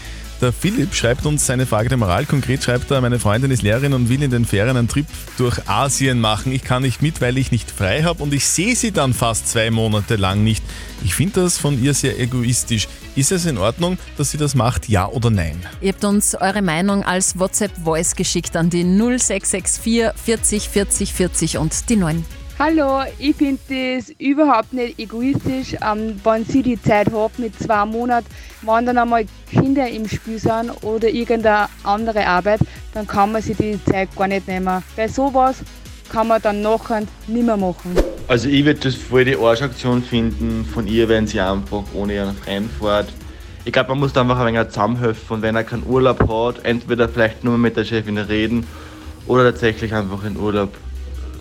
Der 0.41 0.53
Philipp 0.53 0.93
schreibt 0.93 1.25
uns 1.25 1.47
seine 1.47 1.67
Frage 1.67 1.89
der 1.89 1.99
Moral. 1.99 2.27
Konkret 2.27 2.65
schreibt 2.65 2.91
er, 2.91 3.01
meine 3.01 3.21
Freundin 3.21 3.53
ist 3.53 3.63
Lehrerin 3.63 3.95
und 3.95 4.09
will 4.09 4.25
in 4.25 4.33
den 4.33 4.45
Ferien 4.45 4.77
einen 4.77 4.89
Trip 4.89 5.07
durch 5.39 5.69
Asien 5.69 6.21
machen. 6.21 6.51
Ich 6.51 6.65
kann 6.65 6.83
nicht 6.83 7.01
mit, 7.01 7.21
weil 7.21 7.39
ich 7.39 7.53
nicht 7.53 7.71
frei 7.71 8.03
habe 8.03 8.25
und 8.25 8.35
ich 8.35 8.45
sehe 8.45 8.75
sie 8.75 8.91
dann 8.91 9.15
fast 9.15 9.49
zwei 9.49 9.71
Monate 9.71 10.17
lang 10.17 10.43
nicht. 10.43 10.65
Ich 11.05 11.15
finde 11.15 11.43
das 11.43 11.59
von 11.59 11.81
ihr 11.81 11.95
sehr 11.95 12.19
egoistisch. 12.19 12.89
Ist 13.15 13.31
es 13.31 13.47
in 13.47 13.57
Ordnung, 13.57 13.99
dass 14.19 14.33
sie 14.33 14.39
das 14.39 14.57
macht, 14.57 14.89
ja 14.89 15.07
oder 15.07 15.31
nein? 15.31 15.65
Ihr 15.81 15.93
habt 15.93 16.05
uns 16.05 16.35
eure 16.35 16.61
Meinung 16.61 17.05
als 17.05 17.39
WhatsApp-Voice 17.39 18.17
geschickt 18.17 18.57
an 18.57 18.69
die 18.69 18.83
0664 18.83 20.11
40 20.17 20.69
40 20.69 21.13
40 21.13 21.59
und 21.59 21.89
die 21.89 21.97
9. 21.97 22.25
Hallo, 22.59 23.03
ich 23.19 23.37
finde 23.37 23.61
das 23.69 24.09
überhaupt 24.19 24.73
nicht 24.73 24.99
egoistisch, 24.99 25.77
ähm, 25.87 26.19
wenn 26.25 26.43
sie 26.47 26.63
die 26.63 26.81
Zeit 26.81 27.13
hat 27.13 27.39
mit 27.39 27.55
zwei 27.59 27.85
Monaten, 27.85 28.29
wenn 28.63 28.87
dann 28.87 28.97
einmal 28.97 29.27
Kinder 29.51 29.87
im 29.87 30.09
Spiel 30.09 30.39
sind 30.39 30.71
oder 30.83 31.07
irgendeine 31.07 31.69
andere 31.85 32.27
Arbeit, 32.27 32.61
dann 32.95 33.07
kann 33.07 33.33
man 33.33 33.43
sich 33.43 33.59
die 33.59 33.79
Zeit 33.85 34.09
gar 34.17 34.27
nicht 34.27 34.49
nehmen. 34.49 34.83
Bei 34.97 35.07
sowas 35.07 35.57
kann 36.11 36.29
man 36.29 36.41
dann 36.41 36.63
nachher 36.63 37.03
nicht 37.27 37.45
mehr 37.45 37.59
machen. 37.59 37.95
Also 38.27 38.49
ich 38.49 38.65
würde 38.65 38.81
das 38.81 38.95
voll 38.95 39.27
die 39.27 39.37
Arschaktion 39.37 40.03
finden 40.03 40.65
von 40.65 40.87
ihr, 40.87 41.11
wenn 41.11 41.27
sie 41.27 41.41
einfach 41.41 41.85
ohne 41.93 42.15
ihren 42.15 42.35
Freund 42.37 42.71
fährt. 42.81 43.13
Ich 43.67 43.73
glaube, 43.75 43.91
man 43.91 43.99
muss 43.99 44.15
da 44.15 44.23
einfach 44.23 44.41
ein 44.41 44.55
wenig 44.55 44.69
zusammenhelfen 44.69 45.37
und 45.37 45.43
wenn 45.43 45.57
er 45.57 45.65
keinen 45.65 45.85
Urlaub 45.87 46.27
hat, 46.27 46.65
entweder 46.65 47.07
vielleicht 47.07 47.45
nur 47.45 47.59
mit 47.59 47.77
der 47.77 47.85
Chefin 47.85 48.17
reden 48.17 48.67
oder 49.27 49.45
tatsächlich 49.45 49.93
einfach 49.93 50.23
den 50.23 50.39
Urlaub 50.39 50.73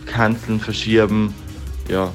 canceln, 0.05 0.59
verschieben. 0.59 1.33
Ja, 1.89 2.11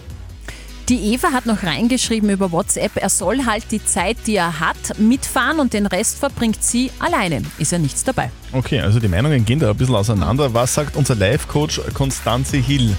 Die 0.88 1.14
Eva 1.14 1.30
hat 1.32 1.46
noch 1.46 1.62
reingeschrieben 1.62 2.30
über 2.30 2.50
WhatsApp, 2.50 2.96
er 2.96 3.08
soll 3.08 3.44
halt 3.46 3.64
die 3.70 3.84
Zeit, 3.84 4.16
die 4.26 4.34
er 4.34 4.58
hat, 4.58 4.98
mitfahren 4.98 5.60
und 5.60 5.72
den 5.72 5.86
Rest 5.86 6.18
verbringt 6.18 6.64
sie 6.64 6.90
alleine. 6.98 7.42
Ist 7.58 7.70
ja 7.70 7.78
nichts 7.78 8.02
dabei. 8.02 8.30
Okay, 8.52 8.80
also 8.80 8.98
die 8.98 9.06
Meinungen 9.06 9.44
gehen 9.44 9.60
da 9.60 9.70
ein 9.70 9.76
bisschen 9.76 9.94
auseinander. 9.94 10.52
Was 10.52 10.74
sagt 10.74 10.96
unser 10.96 11.14
Live-Coach 11.14 11.80
Konstanze 11.94 12.56
Hill? 12.56 12.96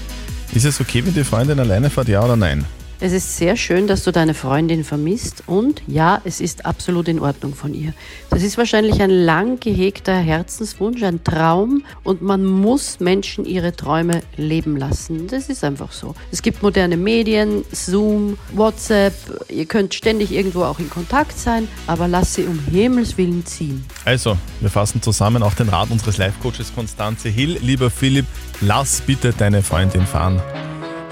Ist 0.54 0.64
es 0.64 0.80
okay, 0.80 1.04
wenn 1.04 1.12
die 1.12 1.24
Freundin 1.24 1.58
alleine 1.60 1.90
fährt, 1.90 2.08
ja 2.08 2.24
oder 2.24 2.36
nein? 2.36 2.64
Es 3.04 3.10
ist 3.10 3.36
sehr 3.36 3.56
schön, 3.56 3.88
dass 3.88 4.04
du 4.04 4.12
deine 4.12 4.32
Freundin 4.32 4.84
vermisst 4.84 5.42
und 5.48 5.82
ja, 5.88 6.20
es 6.22 6.40
ist 6.40 6.64
absolut 6.64 7.08
in 7.08 7.18
Ordnung 7.18 7.52
von 7.52 7.74
ihr. 7.74 7.94
Das 8.30 8.44
ist 8.44 8.56
wahrscheinlich 8.56 9.02
ein 9.02 9.10
lang 9.10 9.58
gehegter 9.58 10.14
Herzenswunsch, 10.14 11.02
ein 11.02 11.24
Traum 11.24 11.84
und 12.04 12.22
man 12.22 12.44
muss 12.44 13.00
Menschen 13.00 13.44
ihre 13.44 13.74
Träume 13.74 14.20
leben 14.36 14.76
lassen. 14.76 15.26
Das 15.26 15.48
ist 15.48 15.64
einfach 15.64 15.90
so. 15.90 16.14
Es 16.30 16.42
gibt 16.42 16.62
moderne 16.62 16.96
Medien, 16.96 17.64
Zoom, 17.72 18.38
WhatsApp, 18.54 19.14
ihr 19.48 19.66
könnt 19.66 19.94
ständig 19.94 20.30
irgendwo 20.30 20.62
auch 20.62 20.78
in 20.78 20.88
Kontakt 20.88 21.36
sein, 21.36 21.66
aber 21.88 22.06
lass 22.06 22.34
sie 22.34 22.44
um 22.44 22.60
Himmels 22.70 23.18
Willen 23.18 23.44
ziehen. 23.44 23.84
Also, 24.04 24.38
wir 24.60 24.70
fassen 24.70 25.02
zusammen 25.02 25.42
auch 25.42 25.54
den 25.54 25.68
Rat 25.68 25.90
unseres 25.90 26.18
Live-Coaches 26.18 26.72
Konstanze 26.72 27.30
Hill. 27.30 27.58
Lieber 27.62 27.90
Philipp, 27.90 28.26
lass 28.60 29.00
bitte 29.00 29.32
deine 29.36 29.64
Freundin 29.64 30.06
fahren. 30.06 30.40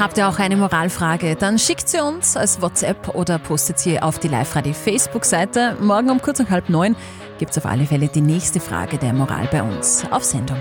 Habt 0.01 0.17
ihr 0.17 0.27
auch 0.27 0.39
eine 0.39 0.57
Moralfrage? 0.57 1.37
Dann 1.37 1.59
schickt 1.59 1.87
sie 1.87 2.03
uns 2.03 2.35
als 2.35 2.63
WhatsApp 2.63 3.15
oder 3.15 3.39
postet 3.39 3.79
sie 3.79 4.01
auf 4.01 4.19
die 4.19 4.29
Live-Radio 4.29 4.73
Facebook-Seite. 4.73 5.77
Morgen 5.79 6.09
um 6.09 6.23
kurz 6.23 6.39
nach 6.39 6.49
halb 6.49 6.71
neun 6.71 6.97
gibt 7.39 7.51
es 7.51 7.59
auf 7.59 7.67
alle 7.67 7.85
Fälle 7.85 8.09
die 8.09 8.23
nächste 8.23 8.61
Frage 8.61 8.97
der 8.97 9.13
Moral 9.13 9.47
bei 9.53 9.63
uns 9.63 10.03
auf 10.11 10.25
Sendung. 10.25 10.57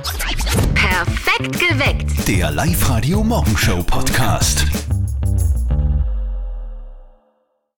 Perfekt 0.75 1.57
geweckt. 1.57 2.27
Der 2.27 2.51
Live-Radio 2.51 3.23
Morgenshow 3.23 3.81
Podcast. 3.81 4.65